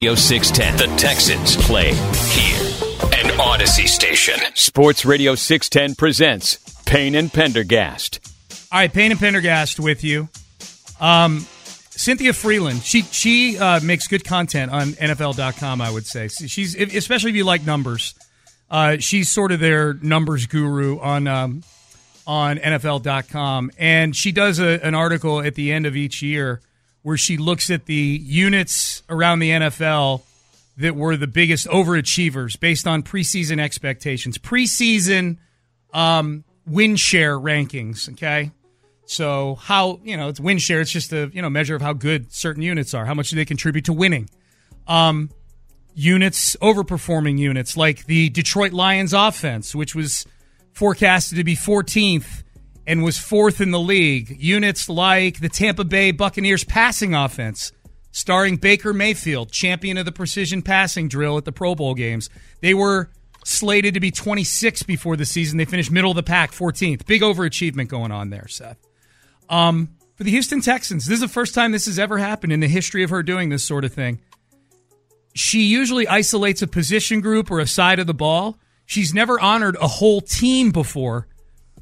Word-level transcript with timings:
Radio 0.00 0.14
610. 0.14 0.90
The 0.90 0.96
Texans 0.96 1.56
play 1.56 1.94
here. 1.94 2.72
An 3.24 3.40
Odyssey 3.40 3.86
station. 3.86 4.34
Sports 4.54 5.04
Radio 5.04 5.34
610 5.34 5.94
presents 5.94 6.56
Payne 6.84 7.14
and 7.14 7.32
Pendergast. 7.32 8.20
All 8.70 8.80
right, 8.80 8.92
Payne 8.92 9.12
and 9.12 9.20
Pendergast 9.20 9.80
with 9.80 10.04
you. 10.04 10.28
Um, 11.00 11.46
Cynthia 11.96 12.32
Frelund, 12.32 12.84
she 12.84 13.02
she 13.02 13.56
uh, 13.56 13.80
makes 13.80 14.08
good 14.08 14.24
content 14.24 14.72
on 14.72 14.88
NFL.com. 14.88 15.80
I 15.80 15.90
would 15.90 16.06
say 16.06 16.28
she's 16.28 16.74
especially 16.74 17.30
if 17.30 17.36
you 17.36 17.44
like 17.44 17.64
numbers. 17.64 18.14
Uh, 18.70 18.96
she's 18.98 19.28
sort 19.28 19.52
of 19.52 19.60
their 19.60 19.94
numbers 19.94 20.46
guru 20.46 20.98
on 20.98 21.26
um, 21.28 21.62
on 22.26 22.58
NFL.com, 22.58 23.70
and 23.78 24.16
she 24.16 24.32
does 24.32 24.58
a, 24.58 24.84
an 24.84 24.94
article 24.94 25.40
at 25.40 25.54
the 25.54 25.72
end 25.72 25.86
of 25.86 25.96
each 25.96 26.20
year 26.20 26.60
where 27.04 27.18
she 27.18 27.36
looks 27.36 27.70
at 27.70 27.84
the 27.84 27.94
units 28.24 29.02
around 29.10 29.38
the 29.38 29.50
NFL 29.50 30.22
that 30.78 30.96
were 30.96 31.16
the 31.16 31.26
biggest 31.26 31.68
overachievers 31.68 32.58
based 32.58 32.86
on 32.86 33.02
preseason 33.02 33.60
expectations, 33.60 34.38
preseason 34.38 35.36
um, 35.92 36.44
win 36.66 36.96
share 36.96 37.38
rankings. 37.38 38.10
Okay, 38.14 38.50
so 39.04 39.56
how 39.56 40.00
you 40.02 40.16
know 40.16 40.30
it's 40.30 40.40
win 40.40 40.56
share? 40.56 40.80
It's 40.80 40.90
just 40.90 41.12
a 41.12 41.30
you 41.32 41.42
know 41.42 41.50
measure 41.50 41.76
of 41.76 41.82
how 41.82 41.92
good 41.92 42.32
certain 42.32 42.62
units 42.62 42.94
are, 42.94 43.04
how 43.04 43.14
much 43.14 43.28
do 43.28 43.36
they 43.36 43.44
contribute 43.44 43.84
to 43.84 43.92
winning. 43.92 44.30
Um, 44.88 45.30
units 45.94 46.56
overperforming 46.56 47.38
units 47.38 47.76
like 47.76 48.06
the 48.06 48.30
Detroit 48.30 48.72
Lions 48.72 49.12
offense, 49.12 49.74
which 49.74 49.94
was 49.94 50.26
forecasted 50.72 51.36
to 51.36 51.44
be 51.44 51.54
14th 51.54 52.43
and 52.86 53.02
was 53.02 53.18
fourth 53.18 53.60
in 53.60 53.70
the 53.70 53.80
league. 53.80 54.36
Units 54.40 54.88
like 54.88 55.40
the 55.40 55.48
Tampa 55.48 55.84
Bay 55.84 56.10
Buccaneers 56.10 56.64
passing 56.64 57.14
offense, 57.14 57.72
starring 58.10 58.56
Baker 58.56 58.92
Mayfield, 58.92 59.50
champion 59.50 59.96
of 59.96 60.04
the 60.04 60.12
precision 60.12 60.62
passing 60.62 61.08
drill 61.08 61.38
at 61.38 61.44
the 61.44 61.52
Pro 61.52 61.74
Bowl 61.74 61.94
games. 61.94 62.30
They 62.60 62.74
were 62.74 63.10
slated 63.44 63.94
to 63.94 64.00
be 64.00 64.10
26 64.10 64.82
before 64.84 65.16
the 65.16 65.26
season. 65.26 65.58
They 65.58 65.64
finished 65.64 65.90
middle 65.90 66.10
of 66.10 66.16
the 66.16 66.22
pack, 66.22 66.52
14th. 66.52 67.06
Big 67.06 67.22
overachievement 67.22 67.88
going 67.88 68.10
on 68.10 68.30
there, 68.30 68.48
Seth. 68.48 68.78
Um, 69.48 69.90
for 70.16 70.24
the 70.24 70.30
Houston 70.30 70.60
Texans, 70.60 71.06
this 71.06 71.14
is 71.14 71.20
the 71.20 71.28
first 71.28 71.54
time 71.54 71.72
this 71.72 71.86
has 71.86 71.98
ever 71.98 72.18
happened 72.18 72.52
in 72.52 72.60
the 72.60 72.68
history 72.68 73.02
of 73.02 73.10
her 73.10 73.22
doing 73.22 73.48
this 73.48 73.64
sort 73.64 73.84
of 73.84 73.92
thing. 73.92 74.20
She 75.34 75.62
usually 75.64 76.06
isolates 76.06 76.62
a 76.62 76.66
position 76.66 77.20
group 77.20 77.50
or 77.50 77.58
a 77.58 77.66
side 77.66 77.98
of 77.98 78.06
the 78.06 78.14
ball. 78.14 78.58
She's 78.86 79.12
never 79.12 79.40
honored 79.40 79.76
a 79.80 79.88
whole 79.88 80.20
team 80.20 80.70
before. 80.70 81.26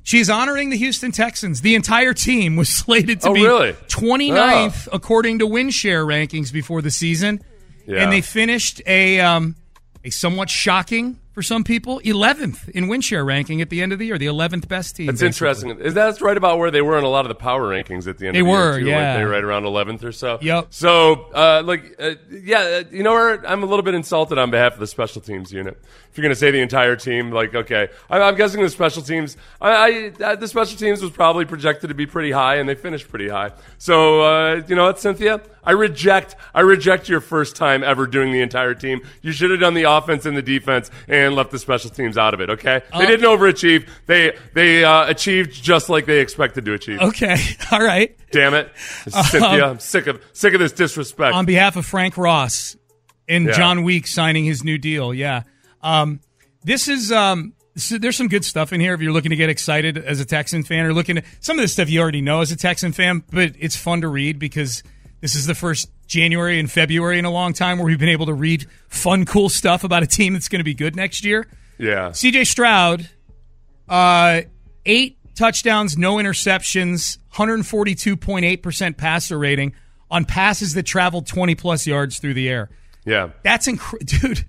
She's 0.04 0.28
honoring 0.28 0.70
the 0.70 0.76
Houston 0.76 1.12
Texans. 1.12 1.60
The 1.60 1.74
entire 1.74 2.12
team 2.14 2.56
was 2.56 2.68
slated 2.74 3.20
to 3.22 3.28
Oh, 3.28 3.34
be 3.34 3.44
really? 3.44 3.72
29th 3.88 4.88
according 4.92 5.38
to 5.40 5.46
win 5.46 5.70
share 5.70 6.04
rankings 6.04 6.52
before 6.52 6.82
the 6.82 6.90
season. 6.90 7.40
Yeah. 7.86 8.02
And 8.02 8.12
they 8.12 8.20
finished 8.20 8.80
a 8.86 9.20
um, 9.20 9.56
a 10.04 10.10
somewhat 10.10 10.50
shocking 10.50 11.18
for 11.32 11.42
some 11.42 11.64
people 11.64 12.00
11th 12.00 12.68
in 12.70 12.88
win 12.88 13.00
share 13.00 13.24
ranking 13.24 13.60
at 13.60 13.70
the 13.70 13.82
end 13.82 13.92
of 13.92 13.98
the 13.98 14.06
year, 14.06 14.18
the 14.18 14.26
11th 14.26 14.68
best 14.68 14.96
team. 14.96 15.06
That's 15.06 15.20
basically. 15.20 15.70
interesting. 15.70 15.86
Is 15.86 15.94
that 15.94 16.20
right 16.20 16.36
about 16.36 16.58
where 16.58 16.70
they 16.70 16.82
were 16.82 16.98
in 16.98 17.04
a 17.04 17.08
lot 17.08 17.24
of 17.24 17.28
the 17.28 17.34
power 17.34 17.68
rankings 17.68 18.06
at 18.06 18.18
the 18.18 18.26
end? 18.26 18.36
They 18.36 18.40
of 18.40 18.46
the 18.46 18.52
were, 18.52 18.72
year 18.72 18.80
too, 18.80 18.90
yeah. 18.90 19.16
They 19.16 19.24
were 19.24 19.30
right 19.30 19.44
around 19.44 19.64
eleventh 19.64 20.04
or 20.04 20.12
so. 20.12 20.38
Yep. 20.40 20.68
So, 20.70 21.30
uh, 21.34 21.62
like, 21.64 21.96
uh, 21.98 22.14
yeah, 22.30 22.58
uh, 22.58 22.84
you 22.90 23.02
know, 23.02 23.12
where 23.12 23.46
I'm 23.46 23.62
a 23.62 23.66
little 23.66 23.82
bit 23.82 23.94
insulted 23.94 24.38
on 24.38 24.50
behalf 24.50 24.74
of 24.74 24.80
the 24.80 24.86
special 24.86 25.22
teams 25.22 25.52
unit. 25.52 25.78
If 26.10 26.18
you're 26.18 26.22
going 26.22 26.34
to 26.34 26.38
say 26.38 26.50
the 26.50 26.60
entire 26.60 26.94
team, 26.94 27.30
like, 27.30 27.54
okay, 27.54 27.88
I, 28.10 28.20
I'm 28.20 28.36
guessing 28.36 28.62
the 28.62 28.68
special 28.68 29.02
teams. 29.02 29.38
I, 29.62 30.12
I 30.20 30.24
uh, 30.24 30.36
the 30.36 30.48
special 30.48 30.76
teams 30.76 31.00
was 31.00 31.10
probably 31.10 31.46
projected 31.46 31.88
to 31.88 31.94
be 31.94 32.04
pretty 32.04 32.30
high, 32.30 32.56
and 32.56 32.68
they 32.68 32.74
finished 32.74 33.08
pretty 33.08 33.28
high. 33.28 33.52
So, 33.78 34.20
uh, 34.20 34.62
you 34.68 34.76
know 34.76 34.84
what, 34.84 35.00
Cynthia? 35.00 35.40
I 35.64 35.72
reject. 35.72 36.36
I 36.54 36.60
reject 36.60 37.08
your 37.08 37.20
first 37.20 37.56
time 37.56 37.84
ever 37.84 38.06
doing 38.06 38.32
the 38.32 38.40
entire 38.40 38.74
team. 38.74 39.00
You 39.22 39.32
should 39.32 39.50
have 39.52 39.60
done 39.60 39.74
the 39.74 39.84
offense 39.84 40.26
and 40.26 40.36
the 40.36 40.42
defense 40.42 40.90
and 41.08 41.21
left 41.28 41.50
the 41.50 41.58
special 41.58 41.90
teams 41.90 42.18
out 42.18 42.34
of 42.34 42.40
it. 42.40 42.50
Okay, 42.50 42.82
they 42.98 43.06
didn't 43.06 43.26
overachieve. 43.26 43.88
They 44.06 44.36
they 44.54 44.84
uh, 44.84 45.08
achieved 45.08 45.52
just 45.62 45.88
like 45.88 46.06
they 46.06 46.20
expected 46.20 46.64
to 46.64 46.74
achieve. 46.74 47.00
Okay. 47.00 47.36
All 47.72 47.82
right. 47.82 48.16
Damn 48.30 48.54
it, 48.54 48.70
Cynthia! 49.08 49.66
I'm 49.66 49.78
sick 49.80 50.06
of 50.06 50.22
sick 50.32 50.54
of 50.54 50.60
this 50.60 50.72
disrespect. 50.72 51.34
On 51.34 51.44
behalf 51.44 51.76
of 51.76 51.86
Frank 51.86 52.16
Ross 52.16 52.76
and 53.28 53.46
Yeah. 53.46 53.52
Jon 53.52 53.82
Weeks 53.84 54.12
signing 54.12 54.44
his 54.44 54.64
new 54.64 54.78
deal. 54.78 55.12
Yeah. 55.14 55.42
Um, 55.82 56.20
this 56.64 56.88
is 56.88 57.10
um, 57.12 57.54
so 57.76 57.98
there's 57.98 58.16
some 58.16 58.28
good 58.28 58.44
stuff 58.44 58.72
in 58.72 58.80
here 58.80 58.94
if 58.94 59.00
you're 59.00 59.12
looking 59.12 59.30
to 59.30 59.36
get 59.36 59.48
excited 59.48 59.96
as 59.98 60.20
a 60.20 60.24
Texan 60.24 60.62
fan 60.62 60.84
or 60.86 60.92
looking 60.92 61.18
at 61.18 61.24
some 61.40 61.58
of 61.58 61.62
this 61.62 61.72
stuff 61.72 61.88
you 61.88 62.00
already 62.00 62.20
know 62.20 62.40
as 62.40 62.52
a 62.52 62.56
Texan 62.56 62.92
fan, 62.92 63.24
but 63.32 63.52
it's 63.58 63.76
fun 63.76 64.00
to 64.02 64.08
read 64.08 64.38
because 64.38 64.82
this 65.20 65.34
is 65.34 65.46
the 65.46 65.54
first 65.54 65.88
January 66.12 66.60
and 66.60 66.70
February 66.70 67.18
in 67.18 67.24
a 67.24 67.30
long 67.30 67.52
time 67.52 67.78
where 67.78 67.86
we've 67.86 67.98
been 67.98 68.08
able 68.08 68.26
to 68.26 68.34
read 68.34 68.66
fun, 68.88 69.24
cool 69.24 69.48
stuff 69.48 69.82
about 69.82 70.02
a 70.02 70.06
team 70.06 70.34
that's 70.34 70.48
going 70.48 70.60
to 70.60 70.64
be 70.64 70.74
good 70.74 70.94
next 70.94 71.24
year. 71.24 71.48
yeah, 71.78 72.10
CJ 72.10 72.46
Stroud, 72.46 73.08
uh, 73.88 74.42
eight 74.84 75.16
touchdowns, 75.34 75.96
no 75.96 76.16
interceptions, 76.16 77.18
142.8% 77.34 78.96
passer 78.96 79.38
rating 79.38 79.74
on 80.10 80.24
passes 80.26 80.74
that 80.74 80.82
traveled 80.84 81.26
20 81.26 81.54
plus 81.54 81.86
yards 81.86 82.18
through 82.18 82.34
the 82.34 82.48
air. 82.48 82.68
yeah. 83.06 83.30
That's 83.42 83.66
incredible. 83.66 84.04
Dude, 84.20 84.44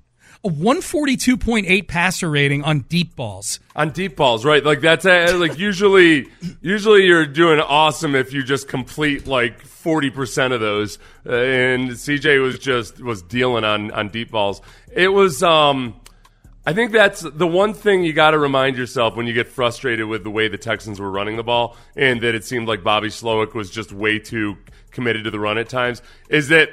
a 0.45 0.49
142.8 0.49 1.87
passer 1.87 2.29
rating 2.29 2.63
on 2.63 2.81
deep 2.81 3.15
balls. 3.15 3.59
On 3.75 3.91
deep 3.91 4.15
balls, 4.15 4.43
right? 4.43 4.63
Like 4.63 4.81
that's 4.81 5.05
uh, 5.05 5.35
like 5.39 5.57
usually, 5.57 6.27
usually 6.61 7.05
you're 7.05 7.25
doing 7.25 7.59
awesome 7.59 8.15
if 8.15 8.33
you 8.33 8.43
just 8.43 8.67
complete 8.67 9.25
like 9.25 9.61
forty 9.61 10.09
percent 10.09 10.53
of 10.53 10.59
those. 10.59 10.99
Uh, 11.25 11.33
and 11.33 11.89
CJ 11.91 12.41
was 12.41 12.59
just 12.59 13.01
was 13.01 13.21
dealing 13.21 13.63
on 13.63 13.91
on 13.91 14.09
deep 14.09 14.31
balls. 14.31 14.61
It 14.91 15.09
was. 15.09 15.41
um 15.43 15.95
I 16.65 16.71
think 16.71 16.93
that's 16.93 17.19
the 17.19 17.45
one 17.45 17.73
thing 17.73 18.05
you 18.05 18.13
got 18.13 18.31
to 18.31 18.39
remind 18.39 18.77
yourself 18.77 19.17
when 19.17 19.27
you 19.27 19.33
get 19.33 19.49
frustrated 19.49 20.05
with 20.07 20.23
the 20.23 20.29
way 20.29 20.47
the 20.47 20.57
Texans 20.57 20.97
were 20.97 21.11
running 21.11 21.35
the 21.35 21.43
ball, 21.43 21.75
and 21.97 22.21
that 22.21 22.35
it 22.35 22.45
seemed 22.45 22.69
like 22.69 22.83
Bobby 22.83 23.09
Slowik 23.09 23.53
was 23.53 23.69
just 23.69 23.91
way 23.91 24.17
too 24.17 24.55
committed 24.91 25.25
to 25.25 25.31
the 25.31 25.41
run 25.41 25.57
at 25.57 25.67
times. 25.67 26.01
Is 26.29 26.47
that 26.49 26.69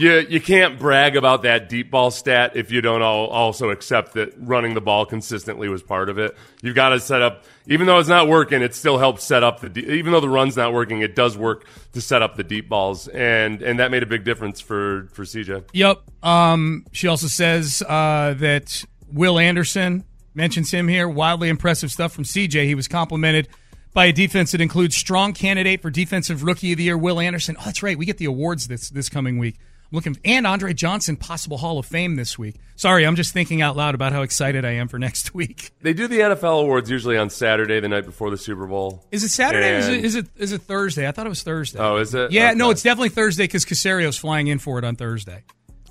you 0.00 0.26
you 0.28 0.40
can't 0.40 0.78
brag 0.78 1.14
about 1.14 1.42
that 1.42 1.68
deep 1.68 1.90
ball 1.90 2.10
stat 2.10 2.52
if 2.54 2.70
you 2.70 2.80
don't 2.80 3.02
all, 3.02 3.26
also 3.26 3.68
accept 3.68 4.14
that 4.14 4.32
running 4.38 4.72
the 4.72 4.80
ball 4.80 5.04
consistently 5.04 5.68
was 5.68 5.82
part 5.82 6.08
of 6.08 6.18
it. 6.18 6.36
You've 6.62 6.74
got 6.74 6.90
to 6.90 7.00
set 7.00 7.20
up, 7.20 7.44
even 7.66 7.86
though 7.86 7.98
it's 7.98 8.08
not 8.08 8.26
working, 8.26 8.62
it 8.62 8.74
still 8.74 8.96
helps 8.96 9.24
set 9.24 9.42
up 9.42 9.60
the. 9.60 9.78
Even 9.78 10.12
though 10.12 10.20
the 10.20 10.28
run's 10.28 10.56
not 10.56 10.72
working, 10.72 11.02
it 11.02 11.14
does 11.14 11.36
work 11.36 11.66
to 11.92 12.00
set 12.00 12.22
up 12.22 12.36
the 12.36 12.42
deep 12.42 12.68
balls, 12.68 13.08
and 13.08 13.60
and 13.60 13.78
that 13.78 13.90
made 13.90 14.02
a 14.02 14.06
big 14.06 14.24
difference 14.24 14.58
for 14.60 15.08
for 15.12 15.24
CJ. 15.24 15.64
Yep. 15.74 16.00
Um, 16.22 16.86
she 16.92 17.06
also 17.06 17.26
says 17.26 17.82
uh, 17.86 18.34
that 18.38 18.84
Will 19.12 19.38
Anderson 19.38 20.04
mentions 20.34 20.70
him 20.70 20.88
here. 20.88 21.08
Wildly 21.08 21.50
impressive 21.50 21.90
stuff 21.90 22.12
from 22.12 22.24
CJ. 22.24 22.64
He 22.64 22.74
was 22.74 22.88
complimented 22.88 23.48
by 23.92 24.06
a 24.06 24.12
defense 24.12 24.52
that 24.52 24.62
includes 24.62 24.96
strong 24.96 25.34
candidate 25.34 25.82
for 25.82 25.90
defensive 25.90 26.42
rookie 26.42 26.72
of 26.72 26.78
the 26.78 26.84
year, 26.84 26.96
Will 26.96 27.20
Anderson. 27.20 27.56
Oh, 27.58 27.64
that's 27.66 27.82
right. 27.82 27.98
We 27.98 28.06
get 28.06 28.16
the 28.16 28.24
awards 28.24 28.66
this 28.66 28.88
this 28.88 29.10
coming 29.10 29.36
week. 29.36 29.58
Looking 29.92 30.16
and 30.24 30.46
Andre 30.46 30.72
Johnson, 30.72 31.16
possible 31.16 31.58
Hall 31.58 31.78
of 31.78 31.86
Fame 31.86 32.14
this 32.14 32.38
week. 32.38 32.56
Sorry, 32.76 33.04
I'm 33.04 33.16
just 33.16 33.32
thinking 33.32 33.60
out 33.60 33.76
loud 33.76 33.94
about 33.96 34.12
how 34.12 34.22
excited 34.22 34.64
I 34.64 34.72
am 34.72 34.86
for 34.88 34.98
next 35.00 35.34
week. 35.34 35.72
They 35.82 35.92
do 35.92 36.06
the 36.06 36.20
NFL 36.20 36.62
awards 36.62 36.88
usually 36.90 37.16
on 37.16 37.28
Saturday, 37.28 37.80
the 37.80 37.88
night 37.88 38.06
before 38.06 38.30
the 38.30 38.36
Super 38.38 38.66
Bowl. 38.66 39.04
Is 39.10 39.24
it 39.24 39.30
Saturday? 39.30 39.76
Is, 39.76 39.88
it, 39.88 40.04
is 40.04 40.14
it 40.14 40.26
is 40.36 40.52
it 40.52 40.62
Thursday? 40.62 41.08
I 41.08 41.10
thought 41.10 41.26
it 41.26 41.30
was 41.30 41.42
Thursday. 41.42 41.80
Oh, 41.80 41.96
is 41.96 42.14
it? 42.14 42.30
Yeah, 42.30 42.52
no, 42.52 42.70
it's 42.70 42.82
definitely 42.82 43.08
Thursday 43.08 43.44
because 43.44 43.64
Caserio's 43.64 44.16
flying 44.16 44.46
in 44.46 44.58
for 44.60 44.78
it 44.78 44.84
on 44.84 44.94
Thursday. 44.96 45.42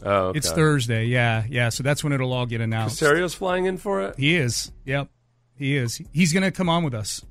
Oh, 0.02 0.28
okay. 0.28 0.38
It's 0.38 0.50
Thursday. 0.50 1.06
Yeah, 1.06 1.44
yeah. 1.50 1.68
So 1.68 1.84
that's 1.84 2.02
when 2.02 2.13
it'll 2.13 2.31
all 2.31 2.45
get 2.45 2.62
announced. 2.62 3.02
Caserio's 3.02 3.34
flying 3.34 3.66
in 3.66 3.78
for 3.78 4.02
it. 4.04 4.16
He 4.18 4.36
is. 4.38 4.72
Yep. 4.86 5.10
He 5.57 5.75
is. 5.75 6.02
He's 6.13 6.31
going 6.31 6.44
to 6.44 6.52
come 6.52 6.69
on 6.69 6.86
with 6.86 6.94
us 6.94 7.22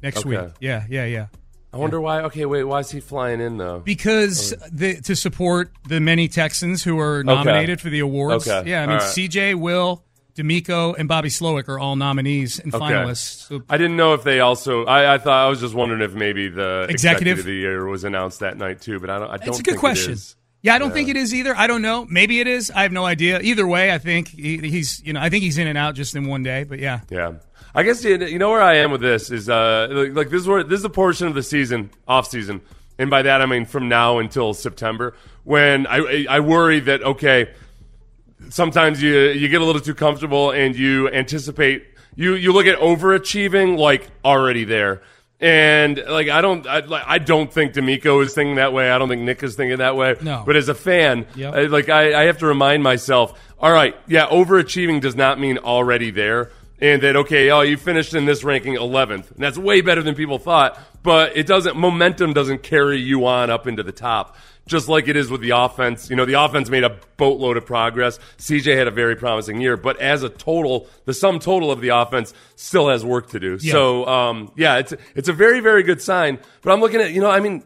next 0.00 0.18
Okay. 0.24 0.28
week. 0.28 0.52
Yeah, 0.60 0.84
yeah, 0.88 1.06
yeah. 1.06 1.26
I 1.74 1.78
wonder 1.78 2.00
why. 2.00 2.20
Okay, 2.22 2.46
wait. 2.46 2.62
Why 2.64 2.78
is 2.78 2.90
he 2.90 3.00
flying 3.00 3.40
in 3.40 3.56
though? 3.56 3.80
Because 3.80 4.52
oh. 4.52 4.66
the, 4.70 5.00
to 5.02 5.16
support 5.16 5.72
the 5.88 5.98
many 5.98 6.28
Texans 6.28 6.84
who 6.84 7.00
are 7.00 7.24
nominated 7.24 7.80
for 7.80 7.90
the 7.90 7.98
awards. 7.98 8.48
Okay. 8.48 8.70
Yeah, 8.70 8.84
I 8.84 8.86
mean, 8.86 8.98
right. 8.98 9.02
CJ, 9.02 9.56
Will, 9.56 10.04
DeMeco, 10.36 10.94
and 10.96 11.08
Bobby 11.08 11.30
Slowik 11.30 11.68
are 11.68 11.80
all 11.80 11.96
nominees 11.96 12.60
and 12.60 12.72
Okay. 12.72 12.84
finalists. 12.84 13.48
So 13.48 13.62
I 13.68 13.76
didn't 13.76 13.96
know 13.96 14.14
if 14.14 14.22
they 14.22 14.38
also. 14.38 14.84
I, 14.84 15.14
I 15.14 15.18
thought 15.18 15.46
I 15.46 15.48
was 15.48 15.60
just 15.60 15.74
wondering 15.74 16.00
if 16.00 16.14
maybe 16.14 16.48
the 16.48 16.86
Executive? 16.88 17.40
of 17.40 17.44
the 17.44 17.52
year 17.52 17.86
was 17.86 18.04
announced 18.04 18.38
that 18.40 18.56
night 18.56 18.80
too. 18.80 19.00
But 19.00 19.10
I 19.10 19.18
don't. 19.18 19.30
I 19.30 19.36
don't 19.38 19.48
it's 19.48 19.58
a 19.58 19.62
good 19.62 19.72
think 19.72 19.78
it 19.78 19.80
question. 19.80 20.16
Yeah, 20.64 20.74
I 20.74 20.78
don't 20.78 20.94
think 20.94 21.10
it 21.10 21.16
is 21.16 21.34
either. 21.34 21.54
I 21.54 21.66
don't 21.66 21.82
know. 21.82 22.06
Maybe 22.08 22.40
it 22.40 22.46
is. 22.46 22.70
I 22.70 22.84
have 22.84 22.90
no 22.90 23.04
idea. 23.04 23.38
Either 23.38 23.66
way, 23.66 23.92
I 23.92 23.98
think 23.98 24.28
he, 24.28 24.56
he's. 24.56 25.02
You 25.04 25.12
know, 25.12 25.20
I 25.20 25.28
think 25.28 25.44
he's 25.44 25.58
in 25.58 25.66
and 25.66 25.76
out 25.76 25.94
just 25.94 26.16
in 26.16 26.26
one 26.26 26.42
day. 26.42 26.64
But 26.64 26.78
yeah, 26.78 27.00
Yeah. 27.10 27.34
I 27.74 27.82
guess 27.82 28.02
you 28.02 28.16
you 28.24 28.38
know 28.38 28.48
where 28.50 28.62
I 28.62 28.76
am 28.76 28.90
with 28.90 29.02
this 29.02 29.30
is 29.30 29.48
uh 29.48 29.88
like, 29.90 30.14
like 30.14 30.30
this 30.30 30.40
is 30.40 30.48
where 30.48 30.62
this 30.62 30.78
is 30.78 30.84
a 30.84 30.90
portion 30.90 31.26
of 31.26 31.34
the 31.34 31.42
season 31.42 31.90
off 32.08 32.28
season, 32.28 32.62
and 32.98 33.10
by 33.10 33.22
that 33.22 33.42
I 33.42 33.46
mean 33.46 33.66
from 33.66 33.88
now 33.88 34.18
until 34.20 34.54
September 34.54 35.14
when 35.42 35.86
I 35.86 35.98
I 35.98 36.26
I 36.36 36.40
worry 36.40 36.80
that 36.80 37.02
okay 37.02 37.52
sometimes 38.48 39.02
you 39.02 39.18
you 39.30 39.48
get 39.48 39.60
a 39.60 39.64
little 39.64 39.80
too 39.80 39.94
comfortable 39.94 40.52
and 40.52 40.76
you 40.76 41.10
anticipate 41.10 41.84
you 42.14 42.34
you 42.34 42.52
look 42.52 42.66
at 42.66 42.78
overachieving 42.78 43.76
like 43.76 44.08
already 44.24 44.64
there. 44.64 45.02
And 45.44 46.02
like 46.08 46.30
I 46.30 46.40
don't 46.40 46.66
I, 46.66 46.78
like, 46.78 47.04
I 47.06 47.18
don't 47.18 47.52
think 47.52 47.74
DeMeco 47.74 48.24
is 48.24 48.32
thinking 48.32 48.54
that 48.54 48.72
way. 48.72 48.90
I 48.90 48.96
don't 48.96 49.10
think 49.10 49.20
Nick 49.20 49.42
is 49.42 49.56
thinking 49.56 49.76
that 49.76 49.94
way. 49.94 50.16
No. 50.22 50.42
But 50.46 50.56
as 50.56 50.70
a 50.70 50.74
fan, 50.74 51.26
Yep. 51.36 51.54
I- 51.54 51.62
like 51.64 51.90
I, 51.90 52.22
I 52.22 52.24
have 52.24 52.38
to 52.38 52.46
remind 52.46 52.82
myself, 52.82 53.38
all 53.58 53.70
right, 53.70 53.94
yeah, 54.06 54.26
overachieving 54.28 55.02
does 55.02 55.14
not 55.14 55.38
mean 55.38 55.58
already 55.58 56.10
there. 56.10 56.50
And 56.80 57.02
that 57.02 57.14
okay, 57.16 57.50
oh, 57.50 57.60
you 57.60 57.76
finished 57.76 58.14
in 58.14 58.24
this 58.24 58.42
ranking 58.42 58.74
11th. 58.74 59.32
And 59.32 59.38
that's 59.38 59.58
way 59.58 59.82
better 59.82 60.02
than 60.02 60.14
people 60.14 60.38
thought, 60.38 60.78
but 61.02 61.36
it 61.36 61.46
doesn't 61.46 61.76
momentum 61.76 62.32
doesn't 62.32 62.62
carry 62.62 62.98
you 62.98 63.26
on 63.26 63.50
up 63.50 63.66
into 63.66 63.82
the 63.82 63.92
top. 63.92 64.36
Just 64.66 64.88
like 64.88 65.08
it 65.08 65.16
is 65.16 65.30
with 65.30 65.42
the 65.42 65.50
offense. 65.50 66.08
You 66.08 66.16
know, 66.16 66.24
the 66.24 66.40
offense 66.42 66.70
made 66.70 66.84
a 66.84 66.98
boatload 67.18 67.58
of 67.58 67.66
progress. 67.66 68.18
CJ 68.38 68.76
had 68.78 68.88
a 68.88 68.90
very 68.90 69.14
promising 69.14 69.60
year, 69.60 69.76
but 69.76 70.00
as 70.00 70.22
a 70.22 70.30
total, 70.30 70.88
the 71.04 71.12
sum 71.12 71.38
total 71.38 71.70
of 71.70 71.82
the 71.82 71.90
offense 71.90 72.32
still 72.56 72.88
has 72.88 73.04
work 73.04 73.28
to 73.30 73.40
do. 73.40 73.58
Yeah. 73.60 73.72
So, 73.72 74.06
um, 74.06 74.52
yeah, 74.56 74.78
it's 74.78 74.94
it's 75.14 75.28
a 75.28 75.34
very 75.34 75.60
very 75.60 75.82
good 75.82 76.00
sign. 76.00 76.38
But 76.62 76.72
I'm 76.72 76.80
looking 76.80 77.02
at, 77.02 77.12
you 77.12 77.20
know, 77.20 77.30
I 77.30 77.40
mean, 77.40 77.62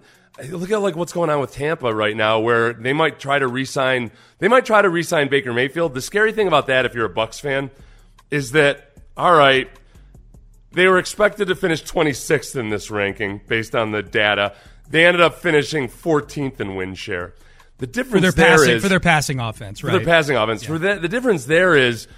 look 0.50 0.70
at 0.70 0.80
like 0.80 0.96
what's 0.96 1.12
going 1.12 1.30
on 1.30 1.40
with 1.40 1.52
Tampa 1.52 1.94
right 1.94 2.16
now, 2.16 2.40
where 2.40 2.72
they 2.72 2.92
might 2.92 3.18
try 3.18 3.38
to 3.38 3.46
re-sign. 3.46 4.10
They 4.38 4.48
might 4.48 4.64
try 4.64 4.82
to 4.82 4.88
re-sign 4.88 5.28
Baker 5.28 5.52
Mayfield. 5.52 5.94
The 5.94 6.02
scary 6.02 6.32
thing 6.32 6.46
about 6.46 6.66
that, 6.68 6.84
if 6.84 6.94
you're 6.94 7.06
a 7.06 7.10
Bucks 7.10 7.40
fan, 7.40 7.70
is 8.30 8.52
that 8.52 8.92
all 9.16 9.34
right. 9.34 9.68
They 10.72 10.86
were 10.86 10.98
expected 10.98 11.48
to 11.48 11.54
finish 11.54 11.82
26th 11.82 12.54
in 12.54 12.68
this 12.68 12.90
ranking 12.90 13.40
based 13.48 13.74
on 13.74 13.90
the 13.90 14.02
data. 14.02 14.54
They 14.90 15.04
ended 15.06 15.20
up 15.20 15.36
finishing 15.36 15.88
14th 15.88 16.60
in 16.60 16.74
win 16.76 16.94
share. 16.94 17.34
The 17.78 17.86
difference 17.86 18.26
for 18.26 18.32
their 18.32 18.32
there 18.32 18.56
passing 18.56 18.74
is- 18.76 18.82
for 18.82 18.88
their 18.88 19.00
passing 19.00 19.40
offense, 19.40 19.80
for 19.80 19.90
their 19.90 20.04
passing 20.04 20.36
offense. 20.36 20.64
For 20.64 20.78
the, 20.78 20.96
the 20.96 21.08
difference 21.08 21.44
there 21.44 21.76
is 21.76 22.08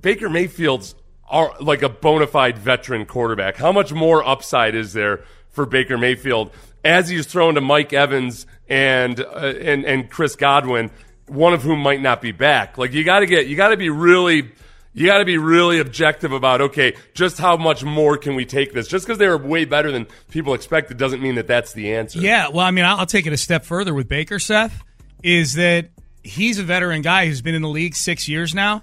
Baker 0.00 0.28
Mayfield's 0.28 0.94
are 1.28 1.54
like 1.60 1.82
a 1.82 1.88
bona 1.88 2.26
fide 2.26 2.58
veteran 2.58 3.04
quarterback. 3.04 3.56
How 3.56 3.72
much 3.72 3.92
more 3.92 4.26
upside 4.26 4.74
is 4.74 4.92
there 4.92 5.24
for 5.50 5.66
Baker 5.66 5.98
Mayfield 5.98 6.52
as 6.84 7.08
he's 7.08 7.26
thrown 7.26 7.54
to 7.56 7.60
Mike 7.60 7.92
Evans 7.92 8.46
and 8.68 9.20
uh, 9.20 9.24
and 9.60 9.84
and 9.84 10.08
Chris 10.10 10.36
Godwin, 10.36 10.90
one 11.26 11.52
of 11.52 11.62
whom 11.62 11.80
might 11.80 12.00
not 12.00 12.22
be 12.22 12.32
back. 12.32 12.78
Like 12.78 12.92
you 12.92 13.02
got 13.04 13.20
to 13.20 13.26
get 13.26 13.46
you 13.48 13.56
got 13.56 13.68
to 13.70 13.76
be 13.76 13.90
really 13.90 14.52
you 14.98 15.06
got 15.06 15.18
to 15.18 15.24
be 15.24 15.38
really 15.38 15.78
objective 15.78 16.32
about 16.32 16.60
okay, 16.60 16.94
just 17.14 17.38
how 17.38 17.56
much 17.56 17.84
more 17.84 18.16
can 18.18 18.34
we 18.34 18.44
take 18.44 18.72
this? 18.72 18.88
Just 18.88 19.06
because 19.06 19.18
they 19.18 19.28
were 19.28 19.38
way 19.38 19.64
better 19.64 19.90
than 19.92 20.06
people 20.30 20.54
expected 20.54 20.96
doesn't 20.98 21.22
mean 21.22 21.36
that 21.36 21.46
that's 21.46 21.72
the 21.72 21.94
answer. 21.94 22.18
Yeah, 22.20 22.48
well, 22.48 22.64
I 22.66 22.70
mean, 22.70 22.84
I'll, 22.84 22.98
I'll 22.98 23.06
take 23.06 23.26
it 23.26 23.32
a 23.32 23.36
step 23.36 23.64
further 23.64 23.94
with 23.94 24.08
Baker, 24.08 24.38
Seth, 24.38 24.82
is 25.22 25.54
that 25.54 25.90
he's 26.22 26.58
a 26.58 26.62
veteran 26.64 27.02
guy 27.02 27.26
who's 27.26 27.42
been 27.42 27.54
in 27.54 27.62
the 27.62 27.68
league 27.68 27.94
six 27.94 28.28
years 28.28 28.54
now. 28.54 28.82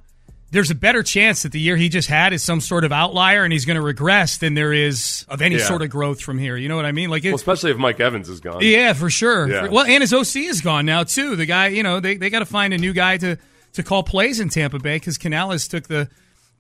There's 0.52 0.72
a 0.72 0.76
better 0.76 1.04
chance 1.04 1.44
that 1.44 1.52
the 1.52 1.60
year 1.60 1.76
he 1.76 1.90
just 1.90 2.08
had 2.08 2.32
is 2.32 2.42
some 2.42 2.62
sort 2.62 2.86
of 2.86 2.92
outlier 2.94 3.44
and 3.44 3.52
he's 3.52 3.66
going 3.66 3.76
to 3.76 3.82
regress 3.82 4.38
than 4.38 4.54
there 4.54 4.72
is 4.72 5.26
of 5.28 5.42
any 5.42 5.56
Yeah. 5.58 5.66
sort 5.66 5.82
of 5.82 5.90
growth 5.90 6.22
from 6.22 6.38
here. 6.38 6.56
You 6.56 6.70
know 6.70 6.78
what 6.78 6.86
I 6.86 6.94
mean? 6.94 7.10
Like, 7.10 7.26
it, 7.26 7.30
Well, 7.30 7.36
especially 7.36 7.72
if 7.72 7.78
Mike 7.78 8.00
Evans 8.00 8.30
is 8.30 8.40
gone. 8.40 8.60
yeah, 8.62 8.94
for 8.94 9.10
sure. 9.10 9.50
Yeah. 9.50 9.66
For- 9.66 9.72
well, 9.72 9.86
and 9.86 10.02
his 10.02 10.14
OC 10.14 10.46
is 10.46 10.62
gone 10.62 10.86
now 10.86 11.04
too. 11.04 11.36
The 11.36 11.46
guy, 11.46 11.68
you 11.70 11.84
know, 11.84 12.00
they, 12.00 12.16
they 12.16 12.30
got 12.30 12.40
to 12.40 12.46
find 12.46 12.74
a 12.74 12.78
new 12.78 12.94
guy 12.94 13.18
to 13.18 13.38
to 13.76 13.84
call 13.84 14.04
plays 14.04 14.40
in 14.40 14.50
Tampa 14.50 14.80
Bay 14.80 14.98
because 14.98 15.18
Canales 15.18 15.68
took 15.68 15.88
the 15.88 16.10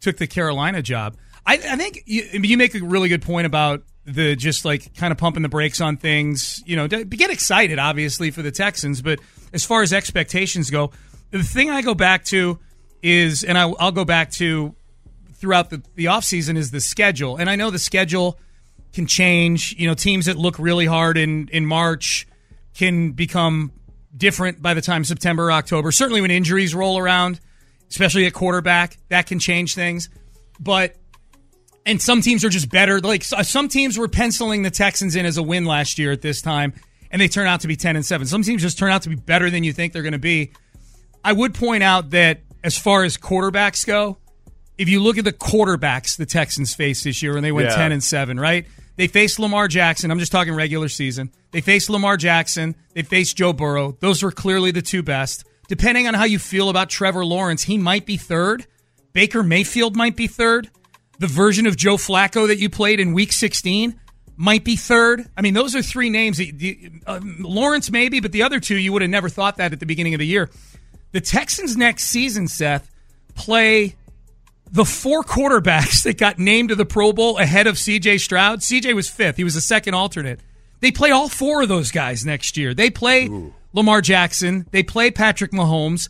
took 0.02 0.18
the 0.18 0.28
Carolina 0.28 0.82
job. 0.82 1.18
I, 1.46 1.54
I 1.54 1.76
think 1.76 2.04
you, 2.06 2.24
you 2.34 2.58
make 2.58 2.76
a 2.76 2.80
really 2.80 3.10
good 3.10 3.22
point 3.22 3.46
about 3.46 3.84
the 4.06 4.36
just 4.36 4.66
like 4.66 4.96
kind 4.96 5.12
of 5.12 5.18
pumping 5.18 5.44
the 5.44 5.50
brakes 5.50 5.82
on 5.82 5.98
things. 5.98 6.64
You 6.66 6.76
know, 6.76 6.88
get 6.88 7.30
excited 7.30 7.80
obviously 7.80 8.32
for 8.32 8.42
the 8.42 8.52
Texans, 8.52 9.02
but 9.02 9.20
as 9.54 9.66
far 9.66 9.82
as 9.82 9.94
expectations 9.94 10.70
go, 10.70 10.92
the 11.32 11.44
thing 11.44 11.70
I 11.70 11.82
go 11.82 11.94
back 11.94 12.26
to 12.26 12.60
is, 13.02 13.44
and 13.44 13.58
I, 13.58 13.70
I'll 13.80 13.92
go 13.92 14.06
back 14.06 14.32
to 14.32 14.76
throughout 15.34 15.70
the 15.70 15.82
the 15.96 16.06
offseason 16.06 16.58
is 16.58 16.72
the 16.72 16.82
schedule, 16.82 17.38
and 17.38 17.50
I 17.50 17.56
know 17.56 17.70
the 17.70 17.80
schedule 17.80 18.40
can 18.94 19.06
change. 19.08 19.76
You 19.78 19.88
know, 19.88 19.94
teams 19.94 20.26
that 20.26 20.38
look 20.38 20.58
really 20.60 20.86
hard 20.86 21.18
in 21.18 21.48
in 21.50 21.66
March 21.66 22.28
can 22.74 23.12
become 23.12 23.72
different 24.16 24.62
by 24.62 24.74
the 24.74 24.82
time 24.82 25.04
September 25.04 25.46
or 25.46 25.52
October. 25.52 25.92
Certainly 25.92 26.22
when 26.22 26.32
injuries 26.32 26.74
roll 26.76 26.98
around, 26.98 27.40
especially 27.90 28.26
at 28.26 28.34
quarterback, 28.34 28.98
that 29.10 29.28
can 29.28 29.40
change 29.40 29.76
things. 29.76 30.10
But 30.60 30.96
and 31.86 32.02
some 32.02 32.22
teams 32.22 32.44
are 32.44 32.50
just 32.50 32.70
better. 32.70 33.00
Like 33.00 33.24
uh, 33.32 33.44
some 33.44 33.68
teams 33.68 33.98
were 33.98 34.08
penciling 34.08 34.64
the 34.64 34.72
Texans 34.72 35.16
in 35.16 35.26
as 35.26 35.38
a 35.38 35.44
win 35.44 35.66
last 35.66 36.00
year 36.00 36.12
at 36.12 36.22
this 36.22 36.42
time, 36.42 36.74
and 37.12 37.22
they 37.22 37.28
turn 37.28 37.48
out 37.48 37.62
to 37.62 37.68
be 37.68 37.76
ten 37.76 37.96
and 37.96 38.06
seven. 38.06 38.26
Some 38.28 38.42
teams 38.44 38.62
just 38.62 38.80
turn 38.80 38.92
out 38.92 39.04
to 39.04 39.10
be 39.10 39.16
better 39.16 39.50
than 39.50 39.64
you 39.64 39.74
think 39.74 39.94
they're 39.94 40.02
going 40.02 40.14
to 40.14 40.20
be. 40.20 40.52
I 41.24 41.34
would 41.34 41.54
point 41.54 41.84
out 41.84 42.12
that 42.12 42.42
as 42.64 42.78
far 42.78 43.04
as 43.04 43.18
quarterbacks 43.18 43.86
go, 43.86 44.18
if 44.78 44.90
you 44.90 45.02
look 45.02 45.18
at 45.18 45.26
the 45.26 45.34
quarterbacks 45.34 46.18
the 46.18 46.26
Texans 46.26 46.74
faced 46.74 47.04
this 47.04 47.22
year, 47.22 47.36
and 47.36 47.46
they 47.46 47.52
went 47.52 47.70
Yeah. 47.70 47.76
ten 47.76 47.92
and 47.92 48.04
seven, 48.04 48.40
right? 48.40 48.66
They 48.96 49.08
faced 49.08 49.40
Lamar 49.40 49.68
Jackson. 49.68 50.10
I'm 50.12 50.20
just 50.20 50.32
talking 50.32 50.56
regular 50.56 50.88
season. 50.90 51.32
They 51.52 51.62
faced 51.62 51.90
Lamar 51.90 52.18
Jackson. 52.18 52.76
They 52.94 53.02
faced 53.04 53.38
Joe 53.38 53.54
Burrow. 53.54 53.98
Those 54.00 54.24
were 54.24 54.32
clearly 54.32 54.72
the 54.72 54.82
two 54.82 55.04
best. 55.04 55.46
Depending 55.68 56.08
on 56.08 56.14
how 56.14 56.26
you 56.26 56.40
feel 56.40 56.70
about 56.70 56.90
Trevor 56.90 57.26
Lawrence, 57.26 57.64
he 57.64 57.78
might 57.78 58.06
be 58.06 58.18
third. 58.18 58.68
Baker 59.14 59.44
Mayfield 59.44 59.96
might 59.96 60.16
be 60.16 60.28
third. 60.28 60.70
The 61.20 61.28
version 61.28 61.66
of 61.66 61.76
Joe 61.78 61.96
Flacco 61.96 62.48
that 62.48 62.60
you 62.60 62.70
played 62.70 63.00
in 63.00 63.14
Week 63.14 63.32
16 63.32 64.00
might 64.38 64.64
be 64.64 64.76
third. 64.76 65.26
I 65.38 65.42
mean, 65.42 65.54
those 65.54 65.76
are 65.76 65.82
three 65.82 66.10
names. 66.10 66.40
uh, 67.06 67.20
Lawrence 67.40 67.90
maybe, 67.90 68.20
but 68.20 68.32
the 68.32 68.44
other 68.44 68.60
two 68.60 68.78
you 68.78 68.92
would 68.94 69.02
have 69.02 69.12
never 69.12 69.30
thought 69.30 69.58
that 69.58 69.74
at 69.74 69.80
the 69.80 69.86
beginning 69.86 70.14
of 70.14 70.20
the 70.20 70.28
year. 70.28 70.50
The 71.14 71.22
Texans 71.22 71.78
next 71.78 72.06
season, 72.06 72.48
Seth, 72.48 72.92
play 73.34 73.96
the 74.72 74.86
four 74.86 75.24
quarterbacks 75.24 76.04
that 76.04 76.18
got 76.18 76.40
named 76.40 76.70
to 76.70 76.76
the 76.76 76.86
Pro 76.86 77.14
Bowl 77.14 77.38
ahead 77.38 77.68
of 77.68 77.76
CJ 77.76 78.20
Stroud. 78.20 78.60
CJ 78.60 78.94
was 78.94 79.10
fifth. 79.10 79.38
He 79.38 79.44
was 79.44 79.54
the 79.54 79.62
second 79.62 79.94
alternate. 79.94 80.40
They 80.82 80.92
play 80.92 81.12
all 81.12 81.30
four 81.30 81.64
of 81.64 81.70
those 81.70 81.92
guys 81.92 82.26
next 82.26 82.58
year. 82.58 82.74
They 82.74 82.90
play 82.90 83.30
Lamar 83.74 84.02
Jackson. 84.02 84.68
They 84.72 84.84
play 84.84 85.12
Patrick 85.12 85.52
Mahomes. 85.52 86.10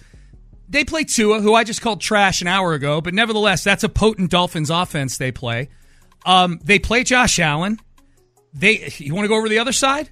They 0.68 0.84
play 0.84 1.04
Tua, 1.04 1.42
who 1.42 1.54
I 1.54 1.64
just 1.64 1.82
called 1.82 2.02
trash 2.02 2.42
an 2.42 2.48
hour 2.48 2.74
ago, 2.74 3.00
but 3.00 3.14
nevertheless, 3.14 3.64
that's 3.64 3.84
a 3.84 3.90
potent 3.90 4.32
Dolphins 4.32 4.72
offense 4.72 5.18
they 5.18 5.32
play. 5.32 5.70
Um, 6.26 6.60
they 6.64 6.80
play 6.80 7.04
Josh 7.04 7.38
Allen. 7.40 7.80
They 8.54 8.92
you 8.98 9.14
want 9.14 9.26
to 9.26 9.30
go 9.30 9.36
over 9.36 9.48
the 9.48 9.60
other 9.60 9.72
side? 9.74 10.10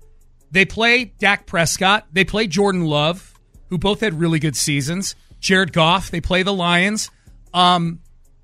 They 0.51 0.65
play 0.65 1.05
Dak 1.05 1.47
Prescott. 1.47 2.05
They 2.13 2.23
play 2.23 2.45
Jordan 2.45 2.85
Love, 2.85 3.33
who 3.69 3.79
both 3.79 4.01
had 4.01 4.19
really 4.19 4.37
good 4.37 4.55
seasons. 4.55 5.15
Jared 5.39 5.73
Goff. 5.73 6.11
They 6.11 6.21
play 6.21 6.43
the 6.43 6.53
Lions. 6.53 7.09
Um, 7.53 7.99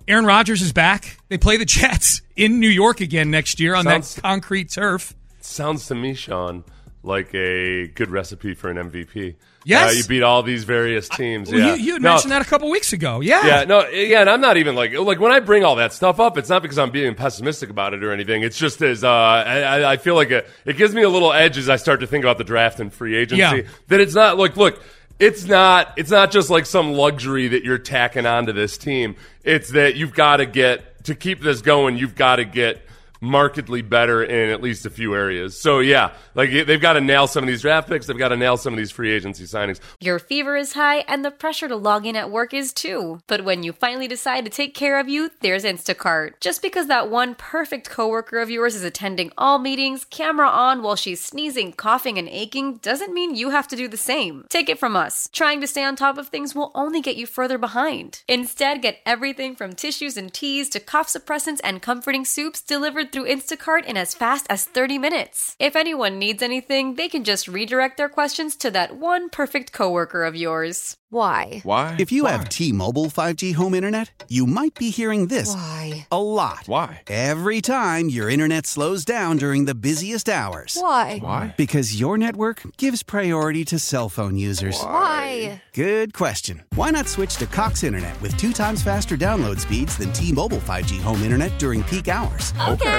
Aaron 0.10 0.26
Rodgers 0.26 0.62
is 0.64 0.74
back. 0.74 1.18
They 1.30 1.38
play 1.38 1.58
the 1.58 1.66
Jets 1.66 2.22
in 2.36 2.60
New 2.60 2.68
York 2.70 3.00
again 3.00 3.30
next 3.32 3.60
year 3.60 3.76
on 3.76 3.84
Sounds- 3.86 4.16
that 4.16 4.22
concrete 4.22 4.70
turf. 4.72 5.14
Sounds 5.42 5.86
to 5.88 5.96
me, 5.96 6.14
Sean, 6.16 6.64
like 7.04 7.34
a 7.34 7.88
good 7.90 8.10
recipe 8.10 8.54
for 8.56 8.70
an 8.70 8.78
MVP. 8.92 9.36
Yes. 9.66 9.92
Uh, 9.92 9.98
you 9.98 10.04
beat 10.06 10.24
all 10.24 10.42
these 10.42 10.64
various 10.64 11.08
teams. 11.10 11.52
Well, 11.52 11.60
yeah. 11.60 11.76
you, 11.76 11.82
you 11.84 11.94
had 11.94 12.02
No, 12.02 12.10
mentioned 12.14 12.32
that 12.32 12.42
a 12.42 12.46
couple 12.46 12.70
weeks 12.72 12.92
ago. 12.94 13.20
Yeah. 13.20 13.46
Yeah, 13.46 13.64
no, 13.66 13.88
yeah, 13.90 14.22
and 14.22 14.30
I'm 14.30 14.42
not 14.42 14.58
even 14.58 14.74
like 14.74 14.94
like 14.98 15.20
when 15.20 15.32
I 15.32 15.40
bring 15.42 15.64
all 15.64 15.76
that 15.76 15.94
stuff 15.94 16.20
up, 16.20 16.38
it's 16.38 16.50
not 16.50 16.62
because 16.62 16.80
I'm 16.80 16.92
being 16.92 17.14
pessimistic 17.14 17.70
about 17.70 17.94
it 17.94 18.04
or 18.04 18.12
anything. 18.12 18.42
It's 18.42 18.58
just 18.58 18.82
as 18.82 19.04
uh, 19.04 19.10
I, 19.10 19.60
I- 19.62 19.92
I 19.94 19.98
feel 19.98 20.16
like 20.16 20.32
it, 20.32 20.48
it 20.66 20.78
gives 20.78 20.96
me 20.96 21.04
a 21.04 21.10
little 21.10 21.32
edge 21.34 21.58
as 21.58 21.70
I 21.70 21.76
start 21.76 22.00
to 22.00 22.08
think 22.08 22.24
about 22.24 22.38
the 22.38 22.44
draft 22.44 22.80
and 22.80 22.92
free 22.92 23.16
agency. 23.16 23.38
Yeah. 23.42 23.62
That 23.90 24.00
it's 24.02 24.16
not 24.16 24.38
like 24.38 24.56
look, 24.58 24.82
it's 25.20 25.46
not 25.46 25.94
it's 25.98 26.12
not 26.12 26.32
just 26.32 26.50
like 26.50 26.66
some 26.66 26.94
luxury 26.94 27.50
that 27.50 27.64
you're 27.64 27.78
tacking 27.78 28.26
onto 28.26 28.54
this 28.54 28.78
team. 28.78 29.16
It's 29.44 29.70
that 29.72 29.96
you've 29.96 30.14
got 30.14 30.38
to 30.38 30.46
get 30.46 31.04
to 31.06 31.16
keep 31.16 31.42
this 31.42 31.62
going. 31.62 31.98
You've 31.98 32.16
got 32.16 32.38
to 32.38 32.46
get 32.46 32.82
markedly 33.22 33.82
better 33.82 34.24
in 34.24 34.50
at 34.50 34.62
least 34.62 34.86
a 34.86 34.90
few 34.90 35.14
areas. 35.14 35.60
So 35.60 35.80
yeah, 35.80 36.14
like 36.36 36.52
they've 36.52 36.82
got 36.82 36.94
to 36.94 37.02
nail 37.02 37.28
some 37.28 37.44
of 37.44 37.48
these 37.48 37.62
draft 37.62 37.90
picks. 37.90 38.08
They've 38.08 38.18
got 38.18 38.30
to 38.30 38.38
nail 38.38 38.58
some 38.58 38.74
of 38.74 38.78
these 38.78 38.92
free 38.92 39.12
agency 39.12 39.46
signings. 39.46 39.80
Your 40.00 40.20
fever 40.20 40.56
is 40.56 40.74
high 40.74 41.00
and 41.00 41.24
the 41.24 41.32
pressure 41.32 41.68
to 41.68 41.76
log 41.76 42.06
in 42.06 42.16
at 42.16 42.32
work 42.32 42.54
is 42.54 42.74
too. 42.74 43.22
But 43.28 43.44
when 43.44 43.64
you 43.64 43.74
finally 43.74 44.08
decide 44.08 44.46
to 44.46 44.52
take 44.52 44.74
care 44.74 45.00
of 45.00 45.10
you, 45.10 45.32
there's 45.42 45.64
Instacart. 45.64 46.40
Just 46.40 46.62
because 46.62 46.88
that 46.88 47.10
one 47.10 47.36
perfect 47.36 47.90
coworker 47.90 48.40
of 48.40 48.50
yours 48.50 48.76
is 48.76 48.84
attending 48.84 49.32
all 49.38 49.60
meetings, 49.60 50.06
camera 50.06 50.48
on 50.48 50.82
while 50.82 50.96
she's 50.96 51.24
sneezing, 51.24 51.74
coughing, 51.74 52.18
and 52.18 52.30
aching 52.30 52.78
doesn't 52.78 53.14
mean 53.14 53.36
you 53.36 53.50
have 53.50 53.68
to 53.68 53.76
do 53.76 53.88
the 53.88 53.98
same. 53.98 54.46
Take 54.50 54.70
it 54.70 54.80
from 54.80 54.96
us. 54.96 55.30
Trying 55.32 55.62
to 55.62 55.68
stay 55.68 55.84
on 55.84 55.96
top 55.96 56.18
of 56.18 56.28
things 56.28 56.56
will 56.56 56.72
only 56.76 57.02
get 57.02 57.18
you 57.18 57.26
further 57.26 57.58
behind. 57.58 58.24
Instead, 58.28 58.82
get 58.82 59.00
everything 59.06 59.56
from 59.56 59.74
tissues 59.74 60.18
and 60.18 60.34
teas 60.34 60.70
to 60.70 60.80
cough 60.80 61.08
suppressants 61.08 61.60
and 61.64 61.82
comforting 61.82 62.26
soups 62.26 62.62
delivered 62.62 63.09
through 63.12 63.26
Instacart 63.28 63.86
in 63.86 63.98
as 63.98 64.14
fast 64.14 64.46
as 64.50 64.66
30 64.66 64.98
minutes. 64.98 65.56
If 65.60 65.76
anyone 65.76 66.20
needs 66.20 66.42
anything, 66.44 66.96
they 66.96 67.08
can 67.10 67.24
just 67.24 67.48
redirect 67.48 67.98
their 67.98 68.10
questions 68.10 68.56
to 68.58 68.72
that 68.72 68.98
one 68.98 69.30
perfect 69.30 69.72
coworker 69.72 70.24
of 70.24 70.36
yours. 70.36 70.96
Why? 71.12 71.62
Why? 71.64 71.96
If 71.98 72.12
you 72.12 72.26
Why? 72.26 72.34
have 72.34 72.50
T-Mobile 72.50 73.08
5G 73.08 73.56
home 73.56 73.74
internet, 73.74 74.26
you 74.30 74.46
might 74.46 74.76
be 74.76 74.92
hearing 74.92 75.26
this 75.26 75.56
Why? 75.56 76.06
a 76.12 76.22
lot. 76.22 76.66
Why? 76.68 77.02
Every 77.08 77.62
time 77.62 78.10
your 78.10 78.30
internet 78.30 78.68
slows 78.68 79.06
down 79.06 79.38
during 79.38 79.66
the 79.66 79.74
busiest 79.74 80.30
hours. 80.30 80.78
Why? 80.80 81.18
Why? 81.18 81.56
Because 81.58 82.00
your 82.00 82.20
network 82.20 82.62
gives 82.78 83.02
priority 83.02 83.66
to 83.66 83.80
cell 83.80 84.08
phone 84.08 84.38
users. 84.38 84.80
Why? 84.80 85.64
Good 85.74 86.14
question. 86.14 86.62
Why 86.76 86.92
not 86.92 87.08
switch 87.08 87.38
to 87.38 87.48
Cox 87.48 87.84
Internet 87.84 88.22
with 88.22 88.38
two 88.38 88.54
times 88.54 88.84
faster 88.84 89.18
download 89.18 89.60
speeds 89.60 89.98
than 89.98 90.14
T-Mobile 90.14 90.60
5G 90.60 91.02
home 91.02 91.24
internet 91.24 91.58
during 91.58 91.82
peak 91.86 92.08
hours? 92.08 92.54
Okay. 92.68 92.99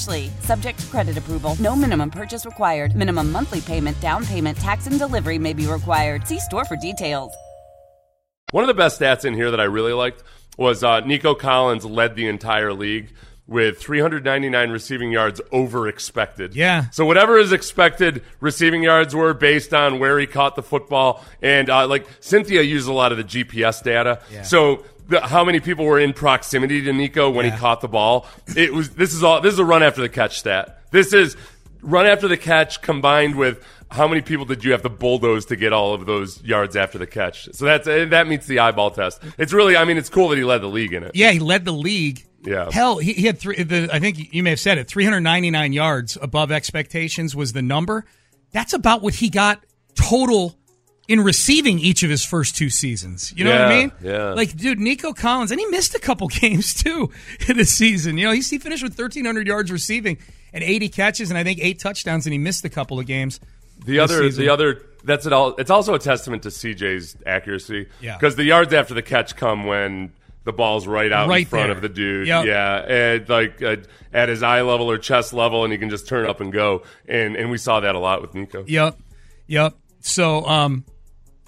Ashley. 0.00 0.30
Subject 0.40 0.78
to 0.78 0.86
credit 0.86 1.18
approval. 1.18 1.56
No 1.60 1.76
minimum 1.76 2.10
purchase 2.10 2.46
required. 2.46 2.96
Minimum 2.96 3.30
monthly 3.30 3.60
payment, 3.60 4.00
down 4.00 4.24
payment, 4.24 4.56
tax, 4.56 4.86
and 4.86 4.98
delivery 4.98 5.38
may 5.38 5.52
be 5.52 5.66
required. 5.66 6.26
See 6.26 6.38
store 6.40 6.64
for 6.64 6.76
details. 6.76 7.32
One 8.52 8.64
of 8.64 8.68
the 8.68 8.74
best 8.74 9.00
stats 9.00 9.24
in 9.24 9.34
here 9.34 9.50
that 9.50 9.60
I 9.60 9.64
really 9.64 9.92
liked 9.92 10.22
was 10.56 10.82
uh, 10.82 11.00
Nico 11.00 11.34
Collins 11.34 11.84
led 11.84 12.16
the 12.16 12.26
entire 12.26 12.72
league 12.72 13.12
with 13.46 13.78
399 13.78 14.70
receiving 14.70 15.12
yards 15.12 15.40
over 15.52 15.86
expected. 15.88 16.54
Yeah. 16.54 16.88
So 16.90 17.04
whatever 17.04 17.38
his 17.38 17.52
expected 17.52 18.22
receiving 18.40 18.82
yards 18.82 19.14
were 19.14 19.34
based 19.34 19.74
on 19.74 19.98
where 19.98 20.18
he 20.18 20.26
caught 20.26 20.56
the 20.56 20.62
football, 20.62 21.24
and 21.42 21.68
uh, 21.68 21.86
like 21.86 22.06
Cynthia 22.20 22.62
used 22.62 22.88
a 22.88 22.92
lot 22.92 23.12
of 23.12 23.18
the 23.18 23.24
GPS 23.24 23.82
data. 23.82 24.20
Yeah. 24.32 24.42
So 24.42 24.84
the, 25.10 25.20
how 25.20 25.44
many 25.44 25.60
people 25.60 25.84
were 25.84 25.98
in 26.00 26.12
proximity 26.12 26.82
to 26.82 26.92
Nico 26.92 27.28
when 27.30 27.44
Yeah. 27.44 27.52
he 27.52 27.58
caught 27.58 27.80
the 27.80 27.88
ball? 27.88 28.26
It 28.56 28.72
was. 28.72 28.90
This 28.90 29.12
is 29.12 29.22
all. 29.22 29.40
This 29.40 29.52
is 29.52 29.58
a 29.58 29.64
run 29.64 29.82
after 29.82 30.00
the 30.00 30.08
catch 30.08 30.38
stat. 30.38 30.80
This 30.90 31.12
is 31.12 31.36
run 31.82 32.06
after 32.06 32.28
the 32.28 32.36
catch 32.36 32.80
combined 32.82 33.34
with 33.36 33.64
how 33.90 34.06
many 34.06 34.20
people 34.20 34.44
did 34.44 34.62
you 34.64 34.70
have 34.72 34.82
to 34.82 34.88
bulldoze 34.88 35.46
to 35.46 35.56
get 35.56 35.72
all 35.72 35.94
of 35.94 36.06
those 36.06 36.42
yards 36.44 36.76
after 36.76 36.96
the 36.98 37.06
catch? 37.06 37.48
So 37.52 37.64
that's 37.64 37.86
uh, 37.88 38.06
that 38.10 38.28
meets 38.28 38.46
the 38.46 38.60
eyeball 38.60 38.90
test. 38.92 39.20
It's 39.38 39.52
really. 39.52 39.76
I 39.76 39.84
mean, 39.84 39.98
it's 39.98 40.08
cool 40.08 40.28
that 40.30 40.38
he 40.38 40.44
led 40.44 40.62
the 40.62 40.68
league 40.68 40.92
in 40.92 41.02
it. 41.02 41.12
Yeah, 41.14 41.32
he 41.32 41.38
led 41.40 41.64
the 41.64 41.72
league. 41.72 42.24
Yeah. 42.42 42.70
Hell, 42.70 42.96
he, 42.98 43.12
he 43.12 43.26
had 43.26 43.38
three. 43.38 43.62
The, 43.62 43.90
I 43.92 43.98
think 43.98 44.32
you 44.32 44.42
may 44.42 44.50
have 44.50 44.60
said 44.60 44.78
it. 44.78 44.88
399 44.88 45.72
yards 45.74 46.16
above 46.22 46.50
expectations 46.50 47.36
was 47.36 47.52
the 47.52 47.60
number. 47.62 48.06
That's 48.52 48.72
about 48.72 49.02
what 49.02 49.14
he 49.14 49.28
got 49.28 49.62
total 49.94 50.56
in 51.10 51.20
receiving 51.20 51.80
each 51.80 52.04
of 52.04 52.08
his 52.08 52.24
first 52.24 52.56
two 52.56 52.70
seasons. 52.70 53.34
You 53.36 53.42
know 53.42 53.50
what 53.50 53.62
I 53.62 53.68
mean? 53.68 53.92
yeah. 54.00 54.32
Like, 54.32 54.56
dude, 54.56 54.78
Nico 54.78 55.12
Collins, 55.12 55.50
and 55.50 55.58
he 55.58 55.66
missed 55.66 55.92
a 55.96 55.98
couple 55.98 56.28
games 56.28 56.72
too 56.72 57.10
in 57.48 57.56
the 57.56 57.64
season. 57.64 58.16
You 58.16 58.26
know, 58.28 58.32
he, 58.32 58.40
he 58.42 58.58
finished 58.58 58.84
with 58.84 58.96
1,300 58.96 59.44
yards 59.44 59.72
receiving 59.72 60.18
and 60.52 60.62
80 60.62 60.88
catches, 60.90 61.28
and 61.28 61.36
I 61.36 61.42
think 61.42 61.58
eight 61.60 61.80
touchdowns, 61.80 62.26
and 62.26 62.32
he 62.32 62.38
missed 62.38 62.64
a 62.64 62.68
couple 62.68 63.00
of 63.00 63.06
games. 63.06 63.40
The 63.84 63.98
other, 63.98 64.22
season. 64.22 64.44
the 64.44 64.52
other, 64.52 64.82
that's 65.02 65.26
it 65.26 65.32
all. 65.32 65.56
It's 65.56 65.70
also 65.70 65.94
a 65.94 65.98
testament 65.98 66.44
to 66.44 66.50
CJ's 66.50 67.16
accuracy. 67.26 67.88
Yeah. 68.00 68.16
Because 68.16 68.36
the 68.36 68.44
yards 68.44 68.72
after 68.72 68.94
the 68.94 69.02
catch 69.02 69.34
come 69.34 69.64
when 69.64 70.12
the 70.44 70.52
ball's 70.52 70.86
right 70.86 71.10
out 71.10 71.28
in 71.28 71.44
front 71.46 71.66
there. 71.66 71.72
of 71.72 71.82
the 71.82 71.88
dude. 71.88 72.28
Yep. 72.28 72.46
Yeah, 72.46 72.76
and 72.76 73.28
like 73.28 73.60
uh, 73.60 73.76
at 74.12 74.28
his 74.28 74.44
eye 74.44 74.62
level 74.62 74.88
or 74.88 74.96
chest 74.96 75.32
level, 75.32 75.64
and 75.64 75.72
he 75.72 75.78
can 75.78 75.90
just 75.90 76.06
turn 76.06 76.28
up 76.28 76.40
and 76.40 76.52
go. 76.52 76.84
And 77.08 77.34
and 77.34 77.50
we 77.50 77.58
saw 77.58 77.80
that 77.80 77.96
a 77.96 77.98
lot 77.98 78.22
with 78.22 78.34
Nico. 78.34 78.64
Yep. 78.68 78.96
Yep. 79.48 79.74
So, 80.00 80.46
um, 80.46 80.84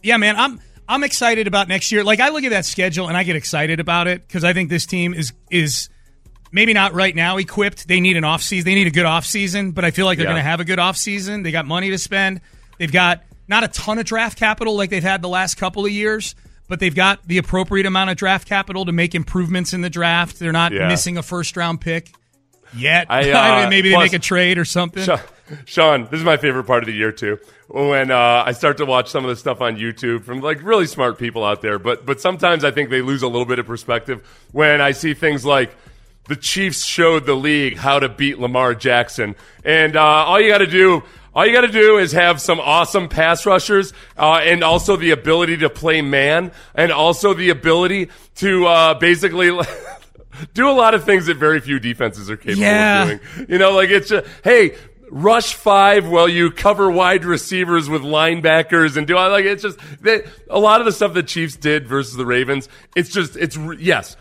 yeah, 0.02 0.16
man, 0.16 0.36
I'm 0.36 0.60
I'm 0.88 1.04
excited 1.04 1.46
about 1.46 1.68
next 1.68 1.92
year. 1.92 2.04
Like 2.04 2.20
I 2.20 2.30
look 2.30 2.44
at 2.44 2.50
that 2.50 2.64
schedule 2.66 3.08
and 3.08 3.16
I 3.16 3.22
get 3.22 3.36
excited 3.36 3.80
about 3.80 4.08
it 4.08 4.26
because 4.26 4.44
I 4.44 4.52
think 4.52 4.68
this 4.70 4.86
team 4.86 5.14
is 5.14 5.32
is 5.50 5.88
maybe 6.50 6.72
not 6.72 6.92
right 6.92 7.14
now 7.14 7.38
equipped. 7.38 7.88
They 7.88 8.00
need 8.00 8.16
an 8.16 8.24
off 8.24 8.42
season. 8.42 8.64
They 8.66 8.74
need 8.74 8.86
a 8.86 8.90
good 8.90 9.06
off 9.06 9.24
season, 9.24 9.70
but 9.72 9.84
I 9.84 9.90
feel 9.90 10.04
like 10.06 10.18
they're 10.18 10.26
Yeah. 10.26 10.32
going 10.32 10.42
to 10.44 10.48
have 10.50 10.60
a 10.60 10.64
good 10.64 10.78
off 10.78 10.96
season. 10.96 11.42
They 11.42 11.50
got 11.50 11.66
money 11.66 11.90
to 11.90 11.98
spend. 11.98 12.40
They've 12.78 12.92
got 12.92 13.22
not 13.48 13.64
a 13.64 13.68
ton 13.68 13.98
of 13.98 14.04
draft 14.04 14.38
capital 14.38 14.76
like 14.76 14.90
they've 14.90 15.02
had 15.02 15.22
the 15.22 15.28
last 15.28 15.54
couple 15.56 15.84
of 15.86 15.90
years, 15.92 16.34
but 16.68 16.78
they've 16.78 16.94
got 16.94 17.26
the 17.26 17.38
appropriate 17.38 17.86
amount 17.86 18.10
of 18.10 18.16
draft 18.16 18.46
capital 18.46 18.84
to 18.84 18.92
make 18.92 19.14
improvements 19.14 19.72
in 19.72 19.80
the 19.80 19.90
draft. 19.90 20.38
They're 20.38 20.52
not 20.52 20.72
Yeah. 20.72 20.88
missing 20.88 21.16
a 21.16 21.22
first 21.22 21.56
round 21.56 21.80
pick 21.80 22.10
yet. 22.74 23.06
I, 23.10 23.18
I 23.20 23.22
don't 23.22 23.32
know, 23.32 23.66
uh, 23.66 23.70
maybe 23.70 23.90
plus- 23.90 24.00
they 24.00 24.04
make 24.04 24.12
a 24.14 24.18
trade 24.18 24.58
or 24.58 24.64
something. 24.64 25.02
Sean, 25.02 25.20
Sean, 25.64 26.02
this 26.04 26.18
is 26.18 26.24
my 26.24 26.36
favorite 26.36 26.64
part 26.64 26.82
of 26.82 26.86
the 26.86 26.94
year 26.94 27.12
too. 27.12 27.38
When 27.68 28.10
uh, 28.10 28.42
I 28.44 28.52
start 28.52 28.76
to 28.78 28.86
watch 28.86 29.08
some 29.08 29.24
of 29.24 29.30
the 29.30 29.36
stuff 29.36 29.60
on 29.60 29.76
YouTube 29.76 30.24
from 30.24 30.40
like 30.40 30.62
really 30.62 30.86
smart 30.86 31.18
people 31.18 31.44
out 31.44 31.62
there, 31.62 31.78
but 31.78 32.04
but 32.04 32.20
sometimes 32.20 32.64
I 32.64 32.70
think 32.70 32.90
they 32.90 33.00
lose 33.00 33.22
a 33.22 33.28
little 33.28 33.46
bit 33.46 33.58
of 33.58 33.66
perspective 33.66 34.26
when 34.52 34.80
I 34.80 34.92
see 34.92 35.14
things 35.14 35.44
like 35.44 35.74
the 36.28 36.36
Chiefs 36.36 36.84
showed 36.84 37.26
the 37.26 37.34
league 37.34 37.76
how 37.76 37.98
to 37.98 38.08
beat 38.08 38.38
Lamar 38.38 38.74
Jackson, 38.74 39.34
and 39.64 39.96
uh, 39.96 40.02
all 40.02 40.40
you 40.40 40.48
got 40.48 40.58
to 40.58 40.66
do. 40.66 41.02
All 41.34 41.46
you 41.46 41.52
got 41.54 41.62
to 41.62 41.68
do 41.68 41.96
is 41.96 42.12
have 42.12 42.42
some 42.42 42.60
awesome 42.60 43.08
pass 43.08 43.46
rushers, 43.46 43.94
uh, 44.18 44.40
and 44.42 44.62
also 44.62 44.96
the 44.96 45.12
ability 45.12 45.56
to 45.58 45.70
play 45.70 46.02
man, 46.02 46.52
and 46.74 46.92
also 46.92 47.32
the 47.32 47.48
ability 47.48 48.10
to 48.34 48.66
uh, 48.66 48.94
basically 48.94 49.50
do 50.54 50.68
a 50.68 50.72
lot 50.72 50.94
of 50.94 51.04
things 51.04 51.26
that 51.26 51.36
very 51.36 51.60
few 51.60 51.78
defenses 51.78 52.30
are 52.30 52.36
capable 52.36 52.62
Yeah. 52.62 53.02
of 53.02 53.08
doing. 53.36 53.46
You 53.48 53.58
know, 53.58 53.72
like 53.72 53.90
it's 53.90 54.08
just, 54.08 54.26
hey, 54.44 54.76
rush 55.10 55.54
five 55.54 56.08
while 56.08 56.28
you 56.28 56.50
cover 56.50 56.90
wide 56.90 57.24
receivers 57.24 57.88
with 57.90 58.02
linebackers 58.02 58.96
and 58.96 59.06
do 59.06 59.16
I 59.16 59.26
like 59.26 59.44
it's 59.44 59.62
just 59.62 59.78
that 60.02 60.24
a 60.48 60.58
lot 60.58 60.80
of 60.80 60.86
the 60.86 60.92
stuff 60.92 61.12
the 61.12 61.22
Chiefs 61.22 61.56
did 61.56 61.86
versus 61.86 62.16
the 62.16 62.24
Ravens. 62.26 62.68
It's 62.96 63.10
just 63.10 63.36
it's 63.36 63.56
yes, 63.78 64.16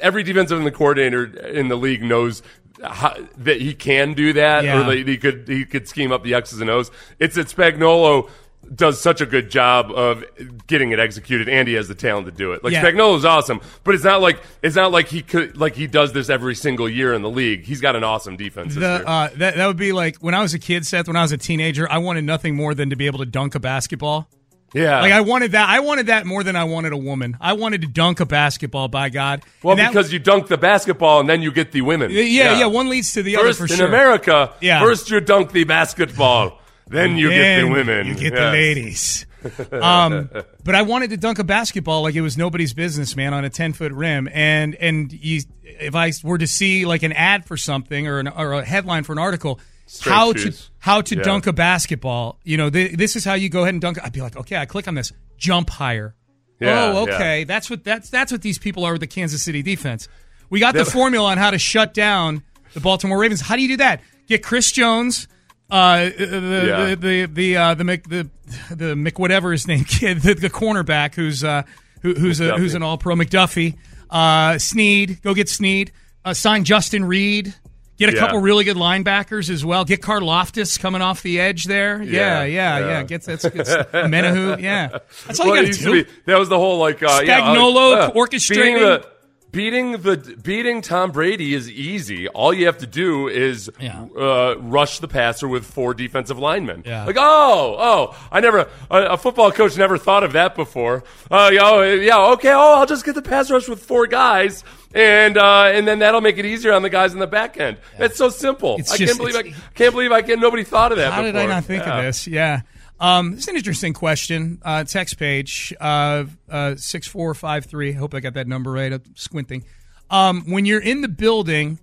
every 0.00 0.22
defensive 0.22 0.58
in 0.58 0.64
the 0.64 0.70
coordinator 0.72 1.24
in 1.24 1.68
the 1.68 1.76
league 1.76 2.02
knows. 2.02 2.42
How, 2.82 3.16
that 3.38 3.60
he 3.62 3.72
can 3.72 4.12
do 4.14 4.32
that, 4.34 4.64
Yeah. 4.64 4.80
or 4.80 4.84
that 4.96 5.06
he 5.08 5.16
could 5.16 5.44
he 5.48 5.64
could 5.64 5.88
scheme 5.88 6.10
up 6.12 6.22
the 6.24 6.34
X's 6.34 6.60
and 6.60 6.68
O's. 6.68 6.90
It's 7.18 7.38
at 7.38 7.46
Spagnuolo 7.46 8.28
does 8.74 9.00
such 9.00 9.20
a 9.20 9.26
good 9.26 9.50
job 9.50 9.90
of 9.90 10.24
getting 10.66 10.92
it 10.92 11.00
executed, 11.00 11.48
and 11.48 11.66
he 11.66 11.74
has 11.74 11.88
the 11.88 11.94
talent 11.94 12.26
to 12.26 12.32
do 12.32 12.52
it. 12.52 12.62
Like 12.62 12.72
Yeah. 12.72 12.84
Spagnuolo's 12.84 13.24
awesome, 13.24 13.60
but 13.82 13.94
it's 13.94 14.04
not 14.04 14.20
like 14.20 14.40
it's 14.62 14.76
not 14.76 14.92
like 14.92 15.08
he 15.08 15.22
could 15.22 15.56
like 15.56 15.74
he 15.74 15.86
does 15.86 16.12
this 16.12 16.28
every 16.30 16.54
single 16.54 16.88
year 16.88 17.12
in 17.14 17.22
the 17.22 17.30
league. 17.30 17.64
He's 17.64 17.80
got 17.80 17.96
an 17.96 18.04
awesome 18.04 18.36
defense. 18.36 18.74
This 18.74 18.82
The, 18.82 18.96
year. 18.98 19.04
uh, 19.06 19.28
that 19.36 19.56
that 19.56 19.66
would 19.66 19.76
be 19.76 19.92
like 19.92 20.16
when 20.18 20.34
I 20.34 20.42
was 20.42 20.54
a 20.54 20.58
kid, 20.58 20.86
Seth. 20.86 21.06
When 21.06 21.16
I 21.16 21.22
was 21.22 21.32
a 21.32 21.36
teenager, 21.38 21.90
I 21.90 21.98
wanted 21.98 22.24
nothing 22.24 22.54
more 22.54 22.74
than 22.74 22.90
to 22.90 22.96
be 22.96 23.06
able 23.06 23.18
to 23.20 23.26
dunk 23.26 23.54
a 23.54 23.60
basketball. 23.60 24.28
yeah, 24.74 25.00
Like 25.02 25.12
I 25.12 25.20
wanted 25.20 25.52
that. 25.52 25.68
I 25.68 25.78
wanted 25.80 26.06
that 26.06 26.26
more 26.26 26.42
than 26.42 26.56
I 26.56 26.64
wanted 26.64 26.92
a 26.92 26.96
woman. 26.96 27.36
I 27.40 27.52
wanted 27.52 27.82
to 27.82 27.86
dunk 27.86 28.18
a 28.18 28.26
basketball. 28.26 28.88
By 28.88 29.08
God. 29.08 29.42
well 29.62 29.76
that- 29.76 29.92
because 29.92 30.12
you 30.12 30.18
dunk 30.18 30.48
the 30.48 30.58
basketball 30.58 31.20
and 31.20 31.28
then 31.28 31.42
you 31.42 31.52
get 31.52 31.70
the 31.70 31.82
women. 31.82 32.10
yeah, 32.10 32.22
yeah, 32.58 32.66
One 32.66 32.88
leads 32.88 33.12
to 33.12 33.22
the 33.22 33.34
First 33.34 33.60
other 33.60 33.68
for 33.68 33.72
in 33.72 33.78
sure. 33.78 33.86
America, 33.86 34.50
Yeah. 34.60 34.80
first 34.80 35.10
you 35.10 35.20
dunk 35.20 35.52
the 35.52 35.62
basketball, 35.62 36.60
then 36.88 37.16
you 37.16 37.30
get 37.30 37.60
the 37.62 37.68
women. 37.68 38.06
You 38.08 38.14
get 38.14 38.32
Yes. 38.32 38.40
the 38.40 38.50
ladies. 38.52 39.26
um, 39.72 40.30
but 40.64 40.74
I 40.74 40.82
wanted 40.82 41.10
to 41.10 41.16
dunk 41.18 41.38
a 41.38 41.44
basketball 41.44 42.02
like 42.02 42.14
it 42.14 42.22
was 42.22 42.38
nobody's 42.38 42.72
business, 42.72 43.14
man, 43.14 43.34
on 43.34 43.44
a 43.44 43.50
ten 43.50 43.72
foot 43.74 43.92
rim. 43.92 44.28
And 44.32 44.74
and 44.76 45.12
you, 45.12 45.42
if 45.62 45.94
I 45.94 46.12
were 46.22 46.38
to 46.38 46.46
see 46.46 46.86
like 46.86 47.02
an 47.02 47.12
ad 47.12 47.44
for 47.44 47.56
something 47.56 48.06
or 48.06 48.20
an, 48.20 48.28
or 48.28 48.54
a 48.54 48.64
headline 48.64 49.04
for 49.04 49.12
an 49.12 49.18
article, 49.18 49.60
Straight 49.86 50.12
how 50.14 50.32
shoes. 50.32 50.60
to 50.66 50.70
how 50.78 51.00
to 51.02 51.16
Yeah. 51.16 51.22
dunk 51.22 51.46
a 51.46 51.52
basketball, 51.52 52.38
you 52.42 52.56
know, 52.56 52.70
th- 52.70 52.92
this 52.96 53.16
is 53.16 53.24
how 53.24 53.34
you 53.34 53.50
go 53.50 53.62
ahead 53.62 53.74
and 53.74 53.82
dunk. 53.82 53.98
I'd 54.02 54.12
be 54.14 54.22
like, 54.22 54.36
okay, 54.36 54.56
I 54.56 54.64
click 54.64 54.88
on 54.88 54.94
this, 54.94 55.12
jump 55.36 55.68
higher. 55.68 56.14
Yeah, 56.60 56.92
oh, 56.94 57.06
yeah. 57.06 57.14
okay, 57.14 57.44
that's 57.44 57.68
what 57.68 57.84
that's 57.84 58.08
that's 58.08 58.32
what 58.32 58.40
these 58.40 58.58
people 58.58 58.84
are 58.84 58.92
with 58.92 59.00
the 59.00 59.06
Kansas 59.06 59.42
City 59.42 59.62
defense. 59.62 60.08
We 60.48 60.60
got 60.60 60.74
the 60.74 60.84
formula 60.86 61.30
on 61.32 61.36
how 61.38 61.50
to 61.50 61.58
shut 61.58 61.92
down 61.92 62.42
the 62.72 62.80
Baltimore 62.80 63.18
Ravens. 63.18 63.40
How 63.42 63.56
do 63.56 63.62
you 63.62 63.68
do 63.68 63.76
that? 63.78 64.00
Get 64.26 64.42
Chris 64.42 64.70
Jones, 64.72 65.26
uh, 65.70 66.04
the, 66.04 66.64
Yeah. 66.66 66.84
the 66.86 66.96
the 66.96 67.26
the 67.26 67.56
uh, 67.56 67.74
the 67.74 67.84
Mc, 67.84 68.08
the 68.08 68.30
the 68.70 68.94
Mc 68.96 69.18
whatever 69.18 69.52
his 69.52 69.66
name 69.66 69.84
kid, 69.88 70.20
the, 70.20 70.34
the 70.34 70.50
cornerback 70.50 71.14
who's 71.14 71.42
uh, 71.44 71.62
who, 72.02 72.14
who's 72.14 72.40
a, 72.40 72.56
who's 72.58 72.74
an 72.74 72.82
All 72.82 72.98
Pro 72.98 73.14
McDuffie. 73.14 73.76
Uh, 74.10 74.58
Sneed, 74.58 75.22
go 75.22 75.34
get 75.34 75.48
Sneed. 75.48 75.92
Uh, 76.24 76.34
sign 76.34 76.64
Justin 76.64 77.04
Reid. 77.04 77.54
Get 77.96 78.08
a 78.08 78.12
Yeah. 78.14 78.18
couple 78.20 78.40
really 78.40 78.64
good 78.64 78.76
linebackers 78.76 79.48
as 79.50 79.64
well. 79.64 79.84
Get 79.84 80.00
Karlaftis 80.02 80.80
coming 80.80 81.00
off 81.00 81.22
the 81.22 81.38
edge 81.40 81.64
there. 81.64 82.02
Yeah, 82.02 82.42
Yeah, 82.42 82.44
yeah, 82.44 82.78
yeah. 82.78 82.86
yeah. 82.88 83.02
Get 83.04 83.22
that's, 83.22 83.44
Menahu. 83.44 84.60
Yeah, 84.60 84.88
that's 85.26 85.38
all 85.40 85.46
Well, 85.50 85.56
you 85.64 85.66
got 85.68 85.74
to 85.74 85.80
do. 85.84 86.04
be- 86.04 86.10
that 86.26 86.36
was 86.38 86.48
the 86.48 86.58
whole 86.58 86.78
like 86.78 87.02
uh, 87.02 87.22
yeah, 87.24 87.40
Spagnuolo 87.40 87.96
uh, 87.96 88.10
orchestrating. 88.12 88.78
the 88.80 89.08
beating 89.54 89.92
the 90.02 90.16
beating 90.42 90.82
Tom 90.82 91.10
Brady 91.12 91.54
is 91.54 91.70
easy. 91.70 92.28
All 92.28 92.52
you 92.52 92.66
have 92.66 92.78
to 92.78 92.86
do 92.86 93.28
is 93.28 93.70
Yeah. 93.80 94.04
uh, 94.18 94.56
rush 94.58 94.98
the 94.98 95.08
passer 95.08 95.48
with 95.48 95.64
four 95.64 95.94
defensive 95.94 96.38
linemen. 96.38 96.82
Yeah. 96.84 97.04
Like 97.04 97.16
oh 97.18 97.76
oh, 97.78 98.16
I 98.30 98.40
never 98.40 98.68
a, 98.90 98.96
a 99.12 99.16
football 99.16 99.50
coach 99.52 99.76
never 99.76 99.96
thought 99.96 100.24
of 100.24 100.32
that 100.32 100.54
before. 100.54 101.04
Uh, 101.30 101.50
yeah, 101.52 101.60
oh, 101.62 101.82
yeah, 101.82 102.18
okay. 102.32 102.52
Oh, 102.52 102.74
I'll 102.80 102.86
just 102.86 103.04
get 103.04 103.14
the 103.14 103.22
pass 103.22 103.50
rush 103.50 103.68
with 103.68 103.82
four 103.82 104.06
guys. 104.06 104.64
And 104.94 105.36
uh, 105.36 105.64
and 105.74 105.88
then 105.88 105.98
that'll 106.00 106.20
make 106.20 106.38
it 106.38 106.44
easier 106.44 106.72
on 106.72 106.82
the 106.82 106.90
guys 106.90 107.12
in 107.14 107.18
the 107.18 107.26
back 107.26 107.58
end. 107.58 107.78
It's 107.98 108.16
so 108.16 108.28
simple. 108.28 108.76
It's 108.78 108.92
I 108.92 108.96
just- 108.96 109.18
can't 109.18 109.32
believe 109.32 109.54
I 109.54 109.58
can't 109.74 109.92
believe 109.92 110.12
I 110.12 110.22
can. 110.22 110.38
Nobody 110.40 110.62
thought 110.64 110.92
of 110.92 110.98
that. 110.98 111.12
How 111.12 111.22
did 111.22 111.36
I 111.36 111.46
not 111.46 111.64
think 111.64 111.84
Yeah. 111.84 111.98
of 111.98 112.04
this? 112.04 112.26
Yeah. 112.26 112.60
Um, 113.00 113.34
it's 113.34 113.48
an 113.48 113.56
interesting 113.56 113.92
question. 113.92 114.60
Uh, 114.62 114.84
text 114.84 115.18
page 115.18 115.74
uh, 115.80 116.24
uh, 116.48 116.76
six 116.76 117.06
four 117.06 117.34
five 117.34 117.64
three. 117.66 117.92
Hope 117.92 118.14
I 118.14 118.20
got 118.20 118.34
that 118.34 118.46
number 118.46 118.72
right. 118.72 118.92
I'm 118.92 119.02
squinting. 119.16 119.64
Um, 120.10 120.42
when 120.50 120.64
you're 120.64 120.80
in 120.82 121.00
the 121.00 121.08
building 121.08 121.80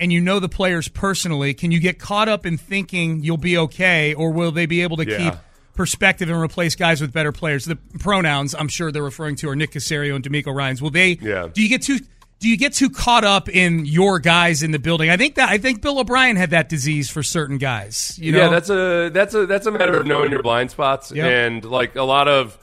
and 0.00 0.12
you 0.12 0.20
know 0.20 0.40
the 0.40 0.48
players 0.48 0.88
personally, 0.88 1.54
can 1.54 1.70
you 1.70 1.80
get 1.80 1.98
caught 1.98 2.28
up 2.28 2.46
in 2.46 2.56
thinking 2.56 3.22
you'll 3.22 3.36
be 3.36 3.58
okay, 3.58 4.14
or 4.14 4.30
will 4.30 4.52
they 4.52 4.66
be 4.66 4.82
able 4.82 4.96
to 4.96 5.08
Yeah. 5.08 5.18
keep 5.30 5.34
perspective 5.74 6.28
and 6.30 6.40
replace 6.40 6.74
guys 6.76 7.00
with 7.00 7.12
better 7.12 7.30
players? 7.32 7.64
The 7.66 7.76
pronouns 7.98 8.54
I'm 8.54 8.68
sure 8.68 8.90
they're 8.90 9.02
referring 9.02 9.36
to 9.36 9.50
are 9.50 9.56
Nick 9.56 9.72
Caserio 9.72 10.14
and 10.16 10.24
DeMeco 10.24 10.54
Ryans. 10.54 10.80
Will 10.80 10.90
they? 10.90 11.18
Yeah. 11.20 11.48
Do 11.52 11.62
you 11.62 11.68
get 11.68 11.82
too? 11.82 11.98
Do 12.44 12.50
you 12.50 12.58
get 12.58 12.74
too 12.74 12.90
caught 12.90 13.24
up 13.24 13.48
in 13.48 13.86
your 13.86 14.18
guys 14.18 14.62
in 14.62 14.70
the 14.70 14.78
building? 14.78 15.08
I 15.08 15.16
think 15.16 15.36
that 15.36 15.48
I 15.48 15.56
think 15.56 15.80
Bill 15.80 15.98
O'Brien 15.98 16.36
had 16.36 16.50
that 16.50 16.68
disease 16.68 17.08
for 17.08 17.22
certain 17.22 17.56
guys. 17.56 18.18
You 18.20 18.32
know? 18.32 18.38
yeah, 18.38 18.48
that's 18.50 18.68
a 18.68 19.08
that's 19.08 19.32
a 19.32 19.46
that's 19.46 19.64
a 19.64 19.70
matter 19.70 19.96
of 19.98 20.06
knowing 20.06 20.30
your 20.30 20.42
blind 20.42 20.70
spots 20.70 21.10
Yep. 21.10 21.24
and 21.24 21.64
like 21.64 21.96
a 21.96 22.02
lot 22.02 22.28
of 22.28 22.58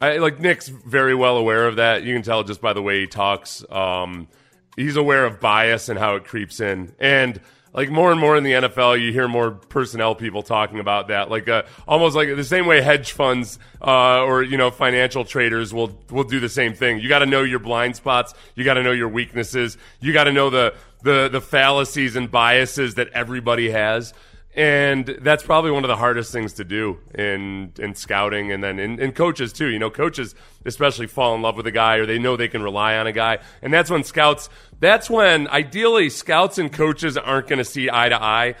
I 0.00 0.18
like 0.18 0.38
Nick's 0.38 0.68
very 0.68 1.12
well 1.12 1.38
aware 1.38 1.66
of 1.66 1.74
that. 1.74 2.04
You 2.04 2.14
can 2.14 2.22
tell 2.22 2.44
just 2.44 2.60
by 2.60 2.72
the 2.72 2.80
way 2.80 3.00
he 3.00 3.08
talks. 3.08 3.64
Um, 3.68 4.28
he's 4.76 4.94
aware 4.94 5.26
of 5.26 5.40
bias 5.40 5.88
and 5.88 5.98
how 5.98 6.14
it 6.14 6.24
creeps 6.24 6.60
in, 6.60 6.94
and 7.00 7.40
like 7.76 7.90
more 7.90 8.10
and 8.10 8.18
more 8.18 8.36
in 8.36 8.42
the 8.42 8.52
NFL, 8.52 9.00
you 9.00 9.12
hear 9.12 9.28
more 9.28 9.50
personnel 9.50 10.14
people 10.14 10.42
talking 10.42 10.80
about 10.80 11.08
that. 11.08 11.30
Like 11.30 11.46
uh, 11.46 11.64
almost 11.86 12.16
like 12.16 12.34
the 12.34 12.42
same 12.42 12.66
way 12.66 12.80
hedge 12.80 13.12
funds 13.12 13.58
uh, 13.82 14.22
or 14.24 14.42
you 14.42 14.56
know 14.56 14.70
financial 14.70 15.26
traders 15.26 15.74
will 15.74 15.96
will 16.10 16.24
do 16.24 16.40
the 16.40 16.48
same 16.48 16.72
thing. 16.72 16.98
You 16.98 17.10
got 17.10 17.18
to 17.20 17.26
know 17.26 17.42
your 17.42 17.58
blind 17.58 17.94
spots. 17.94 18.32
You 18.54 18.64
got 18.64 18.74
to 18.74 18.82
know 18.82 18.92
your 18.92 19.10
weaknesses. 19.10 19.76
You 20.00 20.14
got 20.14 20.24
to 20.24 20.32
know 20.32 20.48
the 20.48 20.74
the 21.02 21.28
the 21.28 21.42
fallacies 21.42 22.16
and 22.16 22.30
biases 22.30 22.94
that 22.94 23.08
everybody 23.08 23.70
has 23.70 24.14
and 24.56 25.04
that's 25.20 25.42
probably 25.42 25.70
one 25.70 25.84
of 25.84 25.88
the 25.88 25.96
hardest 25.96 26.32
things 26.32 26.54
to 26.54 26.64
do 26.64 26.98
in 27.14 27.74
in 27.78 27.94
scouting 27.94 28.50
and 28.50 28.64
then 28.64 28.78
in, 28.78 28.98
in 28.98 29.12
coaches 29.12 29.52
too. 29.52 29.66
You 29.66 29.78
know 29.78 29.90
coaches 29.90 30.34
especially 30.64 31.06
fall 31.06 31.34
in 31.34 31.42
love 31.42 31.56
with 31.56 31.66
a 31.66 31.72
guy 31.72 31.96
or 31.96 32.06
they 32.06 32.18
know 32.18 32.36
they 32.36 32.48
can 32.48 32.62
rely 32.62 32.96
on 32.96 33.06
a 33.06 33.12
guy. 33.12 33.38
And 33.60 33.72
that's 33.72 33.90
when 33.90 34.02
scouts 34.02 34.48
that's 34.80 35.10
when 35.10 35.46
ideally 35.48 36.08
scouts 36.08 36.56
and 36.56 36.72
coaches 36.72 37.18
aren't 37.18 37.48
going 37.48 37.58
to 37.58 37.64
see 37.64 37.90
eye 37.90 38.08
to 38.08 38.20
eye. 38.20 38.54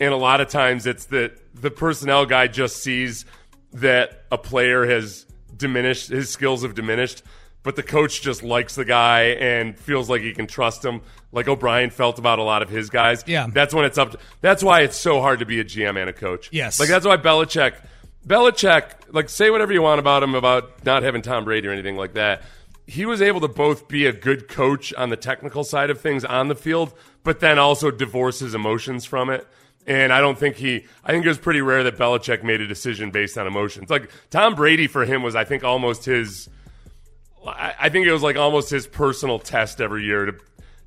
And 0.00 0.14
a 0.14 0.16
lot 0.16 0.40
of 0.40 0.48
times 0.48 0.86
it's 0.86 1.04
that 1.06 1.38
the 1.54 1.70
personnel 1.70 2.24
guy 2.24 2.46
just 2.46 2.82
sees 2.82 3.26
that 3.74 4.24
a 4.32 4.38
player 4.38 4.86
has 4.86 5.26
diminished 5.54 6.08
his 6.08 6.30
skills 6.30 6.62
have 6.62 6.74
diminished 6.74 7.22
but 7.62 7.76
the 7.76 7.82
coach 7.82 8.22
just 8.22 8.42
likes 8.42 8.74
the 8.74 8.84
guy 8.84 9.22
and 9.38 9.78
feels 9.78 10.10
like 10.10 10.22
he 10.22 10.32
can 10.32 10.46
trust 10.46 10.84
him 10.84 11.02
like 11.32 11.48
O'Brien 11.48 11.90
felt 11.90 12.18
about 12.18 12.38
a 12.38 12.42
lot 12.42 12.62
of 12.62 12.68
his 12.68 12.90
guys. 12.90 13.24
Yeah. 13.26 13.46
That's 13.52 13.74
when 13.74 13.84
it's 13.84 13.98
up 13.98 14.12
to, 14.12 14.18
that's 14.40 14.62
why 14.62 14.82
it's 14.82 14.96
so 14.96 15.20
hard 15.20 15.40
to 15.40 15.46
be 15.46 15.58
a 15.60 15.64
GM 15.64 15.98
and 15.98 16.08
a 16.08 16.12
coach. 16.12 16.50
Yes. 16.52 16.78
Like 16.78 16.88
that's 16.88 17.06
why 17.06 17.16
Belichick 17.16 17.74
Belichick, 18.26 18.92
like 19.10 19.28
say 19.28 19.50
whatever 19.50 19.72
you 19.72 19.82
want 19.82 19.98
about 19.98 20.22
him 20.22 20.34
about 20.34 20.84
not 20.84 21.02
having 21.02 21.22
Tom 21.22 21.44
Brady 21.44 21.68
or 21.68 21.72
anything 21.72 21.96
like 21.96 22.14
that. 22.14 22.42
He 22.86 23.06
was 23.06 23.22
able 23.22 23.40
to 23.40 23.48
both 23.48 23.88
be 23.88 24.06
a 24.06 24.12
good 24.12 24.48
coach 24.48 24.92
on 24.94 25.08
the 25.08 25.16
technical 25.16 25.64
side 25.64 25.90
of 25.90 26.00
things 26.00 26.24
on 26.24 26.48
the 26.48 26.54
field, 26.54 26.92
but 27.22 27.40
then 27.40 27.58
also 27.58 27.90
divorce 27.90 28.40
his 28.40 28.54
emotions 28.54 29.04
from 29.04 29.30
it. 29.30 29.46
And 29.86 30.12
I 30.12 30.20
don't 30.20 30.38
think 30.38 30.56
he, 30.56 30.86
I 31.04 31.10
think 31.10 31.24
it 31.24 31.28
was 31.28 31.38
pretty 31.38 31.60
rare 31.60 31.82
that 31.84 31.96
Belichick 31.96 32.44
made 32.44 32.60
a 32.60 32.66
decision 32.66 33.10
based 33.10 33.36
on 33.36 33.46
emotions. 33.46 33.90
Like 33.90 34.10
Tom 34.30 34.54
Brady 34.54 34.86
for 34.86 35.04
him 35.04 35.22
was, 35.22 35.34
I 35.34 35.44
think, 35.44 35.64
almost 35.64 36.04
his, 36.04 36.48
I 37.44 37.74
I 37.80 37.88
think 37.88 38.06
it 38.06 38.12
was 38.12 38.22
like 38.22 38.36
almost 38.36 38.70
his 38.70 38.86
personal 38.86 39.40
test 39.40 39.80
every 39.80 40.04
year 40.04 40.26
to 40.26 40.34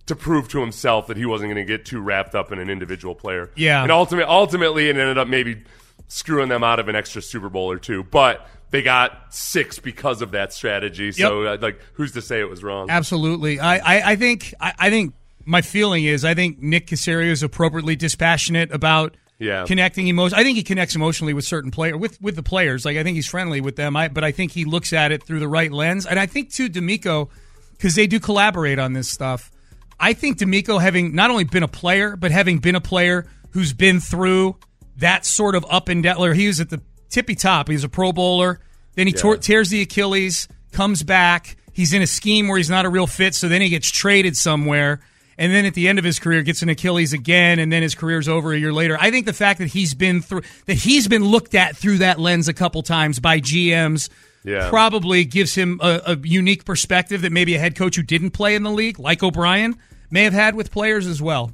to 0.08 0.16
prove 0.16 0.48
to 0.50 0.60
himself 0.60 1.08
that 1.08 1.18
he 1.18 1.26
wasn't 1.26 1.52
going 1.54 1.66
to 1.66 1.78
get 1.78 1.86
too 1.86 2.00
wrapped 2.00 2.36
up 2.36 2.52
in 2.52 2.60
an 2.60 2.70
individual 2.70 3.16
player. 3.16 3.50
Yeah. 3.56 3.82
and 3.84 3.92
ultimately, 3.92 4.30
ultimately, 4.32 4.86
it 4.90 4.98
ended 4.98 5.18
up 5.18 5.28
maybe 5.28 5.64
screwing 6.08 6.50
them 6.50 6.64
out 6.64 6.80
of 6.80 6.88
an 6.88 6.96
extra 6.96 7.22
Super 7.22 7.50
Bowl 7.50 7.72
or 7.72 7.78
two, 7.80 8.04
but. 8.04 8.48
They 8.72 8.82
got 8.82 9.34
six 9.34 9.80
because 9.80 10.22
of 10.22 10.32
that 10.32 10.52
strategy. 10.52 11.12
So, 11.14 11.44
uh, 11.46 11.58
like, 11.62 11.80
who's 11.94 12.12
to 12.14 12.22
say 12.22 12.42
it 12.42 12.50
was 12.50 12.62
wrong? 12.62 12.90
Absolutely. 12.90 13.58
I, 13.60 13.78
I, 13.78 14.12
I 14.12 14.16
think 14.18 14.54
I, 14.60 14.74
I 14.78 14.90
think 14.90 15.14
my 15.46 15.62
feeling 15.62 16.04
is 16.04 16.26
I 16.26 16.34
think 16.34 16.60
Nick 16.62 16.88
Caserio 16.88 17.28
is 17.30 17.42
appropriately 17.42 17.96
dispassionate 17.96 18.74
about 18.74 19.16
Yeah. 19.38 19.64
connecting 19.66 20.08
emotion. 20.10 20.38
I 20.38 20.44
think 20.44 20.58
he 20.58 20.64
connects 20.64 20.94
emotionally 20.96 21.34
with 21.34 21.46
certain 21.46 21.72
player 21.72 21.96
with 21.96 22.20
with 22.22 22.36
the 22.36 22.44
players. 22.44 22.84
Like 22.84 22.98
I 22.98 23.04
think 23.04 23.16
he's 23.16 23.28
friendly 23.28 23.62
with 23.62 23.78
them. 23.78 23.96
I, 23.96 24.10
but 24.10 24.26
I 24.26 24.32
think 24.32 24.52
he 24.52 24.66
looks 24.66 24.92
at 24.92 25.12
it 25.14 25.24
through 25.24 25.40
the 25.40 25.48
right 25.48 25.72
lens. 25.72 26.06
And 26.06 26.20
I 26.20 26.26
think 26.26 26.52
too 26.52 26.68
DeMeco 26.68 27.30
because 27.78 27.96
they 27.96 28.08
do 28.08 28.20
collaborate 28.20 28.80
on 28.80 28.92
this 28.92 29.10
stuff. 29.10 29.52
I 30.00 30.14
think 30.14 30.38
DeMeco 30.38 30.82
having 30.82 31.16
not 31.16 31.32
only 31.32 31.44
been 31.44 31.64
a 31.64 31.68
player 31.68 32.16
but 32.16 32.32
having 32.32 32.60
been 32.60 32.76
a 32.76 32.82
player 32.82 33.26
who's 33.52 33.74
been 33.74 34.00
through 34.00 34.58
that 34.98 35.26
sort 35.26 35.56
of 35.56 35.66
up 35.70 35.90
and 35.90 36.04
down. 36.04 36.36
He 36.36 36.48
was 36.48 36.60
at 36.60 36.70
the 36.70 36.82
tippy 37.10 37.36
top. 37.36 37.68
He 37.68 37.74
was 37.74 37.84
a 37.84 37.90
Pro 37.90 38.12
Bowler. 38.12 38.60
Then 38.96 39.08
he 39.08 39.14
tore, 39.14 39.38
tears 39.38 39.70
the 39.70 39.82
Achilles, 39.82 40.48
comes 40.72 41.04
back. 41.04 41.58
He's 41.74 41.94
in 41.94 42.02
a 42.02 42.08
scheme 42.08 42.48
where 42.48 42.58
he's 42.58 42.70
not 42.70 42.86
a 42.86 42.90
real 42.90 43.08
fit, 43.08 43.36
so 43.36 43.50
then 43.50 43.62
he 43.62 43.70
gets 43.70 43.90
traded 43.90 44.38
somewhere. 44.38 45.02
And 45.38 45.54
then 45.54 45.66
at 45.66 45.74
the 45.74 45.90
end 45.90 46.00
of 46.00 46.06
his 46.06 46.18
career, 46.18 46.42
gets 46.44 46.62
an 46.62 46.70
Achilles 46.70 47.12
again, 47.12 47.60
and 47.60 47.72
then 47.72 47.82
his 47.82 47.94
career's 47.94 48.30
over 48.30 48.54
a 48.54 48.58
year 48.58 48.72
later. 48.72 48.98
I 49.00 49.12
think 49.12 49.26
the 49.26 49.34
fact 49.34 49.60
that 49.60 49.68
he's 49.68 49.94
been 49.94 50.22
through 50.22 50.44
that 50.66 50.76
he's 50.76 51.10
been 51.10 51.26
looked 51.26 51.56
at 51.56 51.76
through 51.76 51.98
that 51.98 52.20
lens 52.20 52.48
a 52.48 52.54
couple 52.54 52.82
times 52.84 53.20
by 53.20 53.42
GMs 53.42 54.08
Yeah. 54.46 54.70
probably 54.70 55.26
gives 55.26 55.56
him 55.56 55.80
a, 55.82 56.02
a 56.06 56.18
unique 56.24 56.66
perspective 56.66 57.22
that 57.24 57.32
maybe 57.32 57.56
a 57.56 57.60
head 57.60 57.76
coach 57.76 57.96
who 57.96 58.04
didn't 58.04 58.32
play 58.32 58.54
in 58.54 58.64
the 58.64 58.72
league, 58.72 59.00
like 59.00 59.24
O'Brien, 59.24 59.76
may 60.12 60.24
have 60.24 60.34
had 60.34 60.56
with 60.56 60.72
players 60.72 61.08
as 61.08 61.22
well. 61.22 61.52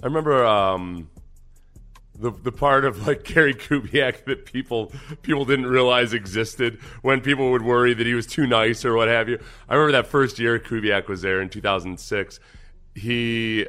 I 0.00 0.06
remember 0.06 0.46
um, 0.46 1.10
the 2.18 2.30
the 2.30 2.52
part 2.52 2.84
of 2.84 3.06
like 3.06 3.24
Gary 3.24 3.54
Kubiak 3.54 4.24
that 4.26 4.44
people 4.44 4.92
people 5.22 5.44
didn't 5.44 5.66
realize 5.66 6.12
existed 6.12 6.78
when 7.02 7.20
people 7.20 7.50
would 7.50 7.62
worry 7.62 7.94
that 7.94 8.06
he 8.06 8.14
was 8.14 8.26
too 8.26 8.46
nice 8.46 8.84
or 8.84 8.94
what 8.94 9.08
have 9.08 9.28
you. 9.28 9.38
I 9.68 9.74
remember 9.74 9.92
that 9.92 10.06
first 10.06 10.38
year 10.38 10.58
Kubiak 10.58 11.08
was 11.08 11.22
there 11.22 11.40
in 11.40 11.48
2006. 11.48 12.40
He 12.94 13.66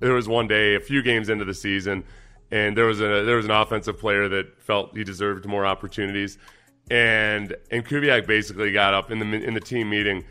there 0.00 0.14
was 0.14 0.26
one 0.26 0.48
day 0.48 0.74
a 0.74 0.80
few 0.80 1.02
games 1.02 1.28
into 1.28 1.44
the 1.44 1.54
season 1.54 2.04
and 2.50 2.76
there 2.76 2.86
was 2.86 3.00
a 3.00 3.24
there 3.24 3.36
was 3.36 3.44
an 3.44 3.50
offensive 3.50 3.98
player 3.98 4.28
that 4.28 4.60
felt 4.62 4.96
he 4.96 5.04
deserved 5.04 5.46
more 5.46 5.66
opportunities 5.66 6.38
and 6.90 7.54
and 7.70 7.84
Kubiak 7.86 8.26
basically 8.26 8.72
got 8.72 8.94
up 8.94 9.10
in 9.10 9.18
the 9.18 9.26
in 9.26 9.54
the 9.54 9.60
team 9.60 9.90
meeting 9.90 10.24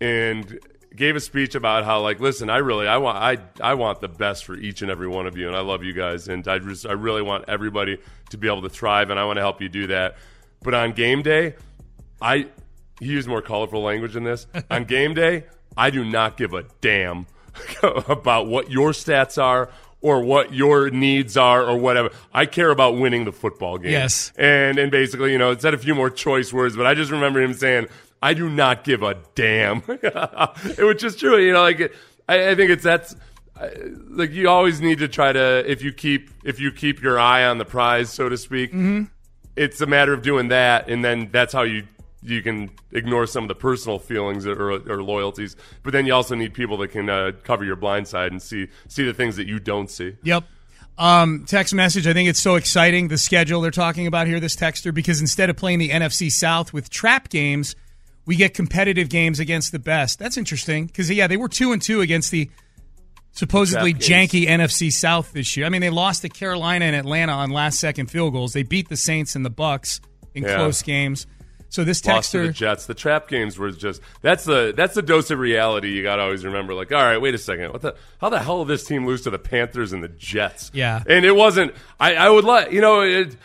and 0.00 0.58
gave 0.94 1.16
a 1.16 1.20
speech 1.20 1.54
about 1.54 1.84
how 1.84 2.00
like 2.00 2.20
listen 2.20 2.50
I 2.50 2.58
really 2.58 2.86
I 2.86 2.98
want 2.98 3.18
I 3.18 3.38
I 3.60 3.74
want 3.74 4.00
the 4.00 4.08
best 4.08 4.44
for 4.44 4.54
each 4.54 4.82
and 4.82 4.90
every 4.90 5.08
one 5.08 5.26
of 5.26 5.36
you 5.36 5.46
and 5.46 5.56
I 5.56 5.60
love 5.60 5.82
you 5.82 5.92
guys 5.92 6.28
and 6.28 6.46
I 6.46 6.58
just 6.58 6.86
I 6.86 6.92
really 6.92 7.22
want 7.22 7.46
everybody 7.48 7.98
to 8.30 8.36
be 8.36 8.46
able 8.46 8.62
to 8.62 8.68
thrive 8.68 9.10
and 9.10 9.18
I 9.18 9.24
want 9.24 9.38
to 9.38 9.40
help 9.40 9.60
you 9.60 9.68
do 9.68 9.86
that. 9.88 10.16
But 10.62 10.74
on 10.74 10.92
game 10.92 11.22
day 11.22 11.54
I 12.20 12.48
he 13.00 13.06
used 13.06 13.26
more 13.26 13.42
colorful 13.42 13.82
language 13.82 14.16
in 14.16 14.22
this. 14.24 14.46
On 14.70 14.84
game 14.84 15.14
day 15.14 15.44
I 15.76 15.90
do 15.90 16.04
not 16.04 16.36
give 16.36 16.52
a 16.52 16.64
damn 16.80 17.26
about 17.82 18.46
what 18.46 18.70
your 18.70 18.90
stats 18.92 19.42
are 19.42 19.70
or 20.02 20.20
what 20.22 20.52
your 20.52 20.90
needs 20.90 21.36
are 21.36 21.64
or 21.64 21.76
whatever 21.78 22.10
I 22.34 22.44
care 22.46 22.70
about 22.70 22.96
winning 22.98 23.24
the 23.24 23.32
football 23.32 23.78
game 23.78 23.92
Yes. 23.92 24.32
and 24.36 24.78
and 24.78 24.90
basically, 24.90 25.32
you 25.32 25.38
know, 25.38 25.52
it 25.52 25.62
said 25.62 25.72
a 25.74 25.78
few 25.78 25.94
more 25.94 26.10
choice 26.10 26.52
words, 26.52 26.76
but 26.76 26.84
I 26.86 26.94
just 26.94 27.10
remember 27.10 27.40
him 27.40 27.54
saying, 27.54 27.86
"I 28.20 28.34
do 28.34 28.50
not 28.50 28.84
give 28.84 29.02
a 29.02 29.16
damn," 29.34 29.80
which 30.78 31.02
is 31.04 31.16
true. 31.16 31.38
You 31.38 31.52
know, 31.52 31.62
like 31.62 31.94
I, 32.28 32.50
I 32.50 32.54
think 32.54 32.70
it's 32.70 32.82
that's 32.84 33.14
like 34.08 34.32
you 34.32 34.48
always 34.48 34.80
need 34.80 34.98
to 34.98 35.08
try 35.08 35.32
to 35.32 35.64
if 35.70 35.82
you 35.82 35.92
keep 35.92 36.30
if 36.44 36.58
you 36.60 36.72
keep 36.72 37.00
your 37.00 37.18
eye 37.18 37.44
on 37.44 37.58
the 37.58 37.64
prize, 37.64 38.10
so 38.10 38.28
to 38.28 38.36
speak. 38.36 38.70
Mm-hmm. 38.70 39.04
It's 39.54 39.82
a 39.82 39.86
matter 39.86 40.14
of 40.14 40.22
doing 40.22 40.48
that, 40.48 40.88
and 40.88 41.04
then 41.04 41.28
that's 41.30 41.52
how 41.52 41.62
you 41.62 41.86
you 42.22 42.40
can 42.42 42.70
ignore 42.92 43.26
some 43.26 43.44
of 43.44 43.48
the 43.48 43.54
personal 43.54 43.98
feelings 43.98 44.46
or, 44.46 44.70
or 44.70 45.02
loyalties, 45.02 45.56
but 45.82 45.92
then 45.92 46.06
you 46.06 46.14
also 46.14 46.34
need 46.34 46.54
people 46.54 46.76
that 46.78 46.88
can 46.88 47.10
uh, 47.10 47.32
cover 47.42 47.64
your 47.64 47.76
blind 47.76 48.06
side 48.08 48.30
and 48.32 48.40
see 48.40 48.68
see 48.88 49.04
the 49.04 49.14
things 49.14 49.36
that 49.36 49.46
you 49.46 49.58
don't 49.58 49.90
see. 49.90 50.16
Yep. 50.22 50.44
Um, 50.98 51.44
text 51.46 51.74
message. 51.74 52.06
I 52.06 52.12
think 52.12 52.28
it's 52.28 52.38
so 52.40 52.54
exciting 52.56 53.08
the 53.08 53.18
schedule 53.18 53.60
they're 53.62 53.70
talking 53.70 54.06
about 54.06 54.26
here. 54.26 54.38
This 54.40 54.54
texter 54.54 54.92
because 54.94 55.20
instead 55.20 55.50
of 55.50 55.56
playing 55.56 55.78
the 55.78 55.88
NFC 55.88 56.30
South 56.30 56.72
with 56.72 56.90
trap 56.90 57.28
games, 57.28 57.74
we 58.26 58.36
get 58.36 58.54
competitive 58.54 59.08
games 59.08 59.40
against 59.40 59.72
the 59.72 59.78
best. 59.78 60.18
That's 60.18 60.36
interesting 60.36 60.86
because 60.86 61.10
yeah, 61.10 61.26
they 61.26 61.36
were 61.36 61.48
two 61.48 61.72
and 61.72 61.80
two 61.82 62.02
against 62.02 62.30
the 62.30 62.50
supposedly 63.32 63.94
janky 63.94 64.46
NFC 64.46 64.92
South 64.92 65.32
this 65.32 65.56
year. 65.56 65.66
I 65.66 65.70
mean, 65.70 65.80
they 65.80 65.90
lost 65.90 66.22
to 66.22 66.28
Carolina 66.28 66.84
and 66.84 66.94
Atlanta 66.94 67.32
on 67.32 67.50
last 67.50 67.80
second 67.80 68.10
field 68.10 68.32
goals. 68.34 68.52
They 68.52 68.62
beat 68.62 68.88
the 68.88 68.96
Saints 68.96 69.34
and 69.34 69.44
the 69.44 69.50
Bucks 69.50 70.00
in 70.34 70.44
Yeah. 70.44 70.56
close 70.56 70.82
games. 70.82 71.26
So 71.72 71.84
this 71.84 72.04
Lost 72.04 72.32
to 72.32 72.46
the 72.48 72.52
Jets. 72.52 72.84
The 72.84 72.92
trap 72.92 73.28
games 73.28 73.58
were 73.58 73.70
just 73.70 74.02
that's 74.20 74.44
the 74.44 74.74
that's 74.76 74.94
the 74.94 75.00
dose 75.00 75.30
of 75.30 75.38
reality 75.38 75.88
you 75.88 76.02
got 76.02 76.16
to 76.16 76.22
always 76.22 76.44
remember. 76.44 76.74
Like, 76.74 76.92
all 76.92 77.02
right, 77.02 77.18
wait 77.18 77.34
a 77.34 77.38
second, 77.38 77.72
what 77.72 77.80
the 77.80 77.96
how 78.20 78.28
the 78.28 78.40
hell 78.40 78.62
did 78.62 78.74
this 78.74 78.84
team 78.84 79.06
lose 79.06 79.22
to 79.22 79.30
the 79.30 79.38
Panthers 79.38 79.94
and 79.94 80.04
the 80.04 80.08
Jets? 80.08 80.70
Yeah. 80.74 81.02
and 81.08 81.24
it 81.24 81.34
wasn't. 81.34 81.74
I 81.98 82.14
I 82.14 82.28
would 82.28 82.44
let 82.44 82.74
you 82.74 82.82
know 82.82 83.00
it. 83.00 83.36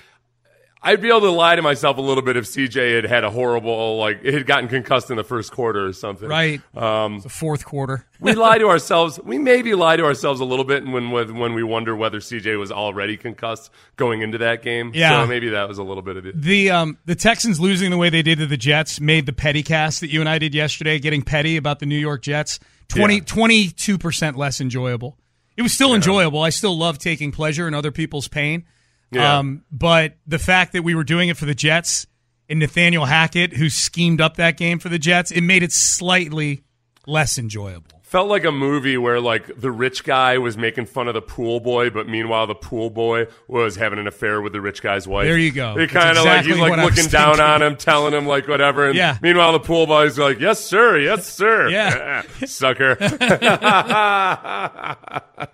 I'd 0.87 1.01
be 1.01 1.09
able 1.09 1.19
to 1.21 1.31
lie 1.31 1.57
to 1.57 1.61
myself 1.61 1.97
a 1.97 2.01
little 2.01 2.23
bit 2.23 2.37
if 2.37 2.45
CJ 2.45 2.95
had 2.95 3.05
had 3.05 3.23
a 3.25 3.29
horrible 3.29 3.97
like 3.97 4.21
it 4.23 4.33
had 4.33 4.45
gotten 4.45 4.69
concussed 4.69 5.11
in 5.11 5.17
the 5.17 5.23
first 5.23 5.51
quarter 5.51 5.85
or 5.85 5.91
something. 5.91 6.29
right? 6.29 6.61
Um, 6.77 7.19
the 7.19 7.27
fourth 7.27 7.65
quarter. 7.65 8.05
we 8.21 8.33
lie 8.33 8.57
to 8.57 8.67
ourselves. 8.67 9.19
We 9.21 9.37
maybe 9.37 9.75
lie 9.75 9.97
to 9.97 10.05
ourselves 10.05 10.39
a 10.39 10.45
little 10.45 10.63
bit 10.63 10.85
when 10.87 11.11
when 11.11 11.53
we 11.53 11.61
wonder 11.61 11.93
whether 11.93 12.19
CJ 12.19 12.57
was 12.57 12.71
already 12.71 13.17
concussed 13.17 13.69
going 13.97 14.21
into 14.21 14.37
that 14.37 14.61
game. 14.63 14.93
Yeah. 14.93 15.23
so 15.23 15.27
maybe 15.27 15.49
that 15.49 15.67
was 15.67 15.77
a 15.77 15.83
little 15.83 16.03
bit 16.03 16.15
of 16.15 16.25
it. 16.25 16.41
The 16.41 16.71
um 16.71 16.97
the 17.05 17.15
Texans 17.15 17.59
losing 17.59 17.91
the 17.91 17.97
way 17.97 18.09
they 18.09 18.21
did 18.21 18.39
to 18.39 18.45
the 18.45 18.55
Jets 18.55 19.01
made 19.01 19.25
the 19.25 19.33
petty 19.33 19.63
cast 19.63 19.99
that 19.99 20.09
you 20.09 20.21
and 20.21 20.29
I 20.29 20.39
did 20.39 20.55
yesterday, 20.55 20.99
getting 20.99 21.21
petty 21.21 21.57
about 21.57 21.79
the 21.79 21.85
New 21.85 21.99
York 21.99 22.21
Jets, 22.21 22.61
20, 22.87 23.19
22% 23.21 24.37
less 24.37 24.61
enjoyable. 24.61 25.17
It 25.57 25.63
was 25.63 25.73
still 25.73 25.93
enjoyable. 25.93 26.41
I 26.41 26.49
still 26.49 26.77
love 26.77 26.97
taking 26.97 27.33
pleasure 27.33 27.67
in 27.67 27.73
other 27.73 27.91
people's 27.91 28.29
pain. 28.29 28.63
Yeah. 29.11 29.37
Um, 29.39 29.63
but 29.71 30.15
the 30.25 30.39
fact 30.39 30.73
that 30.73 30.83
we 30.83 30.95
were 30.95 31.03
doing 31.03 31.29
it 31.29 31.37
for 31.37 31.45
the 31.45 31.55
Jets 31.55 32.07
and 32.49 32.59
Nathaniel 32.59 33.05
Hackett, 33.05 33.53
who 33.53 33.69
schemed 33.69 34.21
up 34.21 34.37
that 34.37 34.57
game 34.57 34.79
for 34.79 34.89
the 34.89 34.99
Jets, 34.99 35.31
it 35.31 35.41
made 35.41 35.63
it 35.63 35.71
slightly 35.71 36.63
less 37.05 37.37
enjoyable. 37.37 37.91
Felt 38.03 38.29
like 38.29 38.45
a 38.45 38.53
movie 38.53 38.97
where 38.97 39.19
like 39.19 39.59
the 39.59 39.69
rich 39.69 40.05
guy 40.05 40.37
was 40.37 40.57
making 40.57 40.85
fun 40.85 41.09
of 41.09 41.13
the 41.13 41.21
pool 41.21 41.59
boy, 41.59 41.89
but 41.89 42.07
meanwhile 42.07 42.47
the 42.47 42.55
pool 42.55 42.89
boy 42.89 43.27
was 43.49 43.75
having 43.75 43.99
an 43.99 44.07
affair 44.07 44.41
with 44.41 44.53
the 44.53 44.61
rich 44.61 44.81
guy's 44.81 45.05
wife. 45.05 45.25
There 45.25 45.37
you 45.37 45.51
go. 45.51 45.77
It 45.77 45.89
kind 45.89 46.11
of 46.11 46.17
exactly 46.23 46.53
like 46.53 46.71
he's 46.71 46.79
like 46.79 46.95
looking 46.95 47.11
down 47.11 47.41
on 47.41 47.61
him, 47.61 47.75
telling 47.75 48.13
him 48.13 48.25
like 48.25 48.47
whatever. 48.47 48.87
And 48.87 48.95
Yeah. 48.95 49.17
Meanwhile 49.21 49.51
the 49.51 49.59
pool 49.59 49.87
boy's 49.87 50.17
like, 50.17 50.39
"Yes 50.39 50.63
sir, 50.63 50.97
yes 50.99 51.27
sir." 51.33 51.67
Yeah. 51.67 52.21
sucker. 52.45 52.95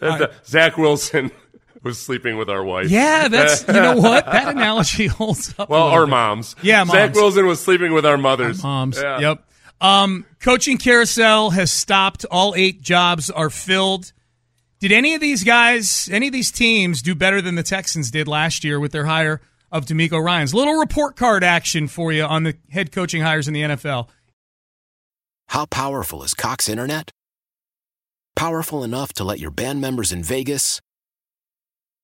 And, 0.00 0.22
uh, 0.22 0.28
Zach 0.44 0.76
Wilson 0.78 1.30
was 1.86 1.98
sleeping 1.98 2.36
with 2.36 2.50
our 2.50 2.62
wife. 2.62 2.90
Yeah, 2.90 3.28
that's 3.28 3.66
you 3.66 3.72
know 3.72 3.96
what 4.00 4.26
that 4.26 4.48
analogy 4.48 5.06
holds 5.06 5.54
up. 5.58 5.70
Well, 5.70 5.86
our 5.86 6.04
bit. 6.04 6.10
moms. 6.10 6.54
Yeah, 6.60 6.84
Zach. 6.84 7.14
Wilson 7.14 7.46
was 7.46 7.60
sleeping 7.60 7.94
with 7.94 8.04
our 8.04 8.18
mothers. 8.18 8.62
Moms. 8.62 9.00
Yeah. 9.00 9.20
Yep. 9.20 9.44
Um, 9.80 10.26
coaching 10.40 10.76
carousel 10.76 11.50
has 11.50 11.70
stopped. 11.70 12.26
All 12.30 12.54
eight 12.54 12.82
jobs 12.82 13.30
are 13.30 13.48
filled. 13.50 14.12
Did 14.80 14.92
any 14.92 15.14
of 15.14 15.22
these 15.22 15.42
guys, 15.42 16.08
any 16.12 16.26
of 16.26 16.32
these 16.34 16.52
teams, 16.52 17.00
do 17.00 17.14
better 17.14 17.40
than 17.40 17.54
the 17.54 17.62
Texans 17.62 18.10
did 18.10 18.28
last 18.28 18.62
year 18.64 18.78
with 18.78 18.92
their 18.92 19.06
hire 19.06 19.40
of 19.72 19.86
DeMeco 19.86 20.22
Ryans? 20.22 20.52
Little 20.52 20.74
report 20.74 21.16
card 21.16 21.42
action 21.42 21.88
for 21.88 22.12
you 22.12 22.24
on 22.24 22.42
the 22.42 22.56
head 22.70 22.92
coaching 22.92 23.22
hires 23.22 23.48
in 23.48 23.54
the 23.54 23.62
NFL. 23.62 24.08
How 25.48 25.64
powerful 25.64 26.22
is 26.22 26.34
Cox 26.34 26.68
Internet? 26.68 27.10
Powerful 28.34 28.84
enough 28.84 29.14
to 29.14 29.24
let 29.24 29.38
your 29.38 29.50
band 29.50 29.80
members 29.80 30.12
in 30.12 30.22
Vegas, 30.22 30.80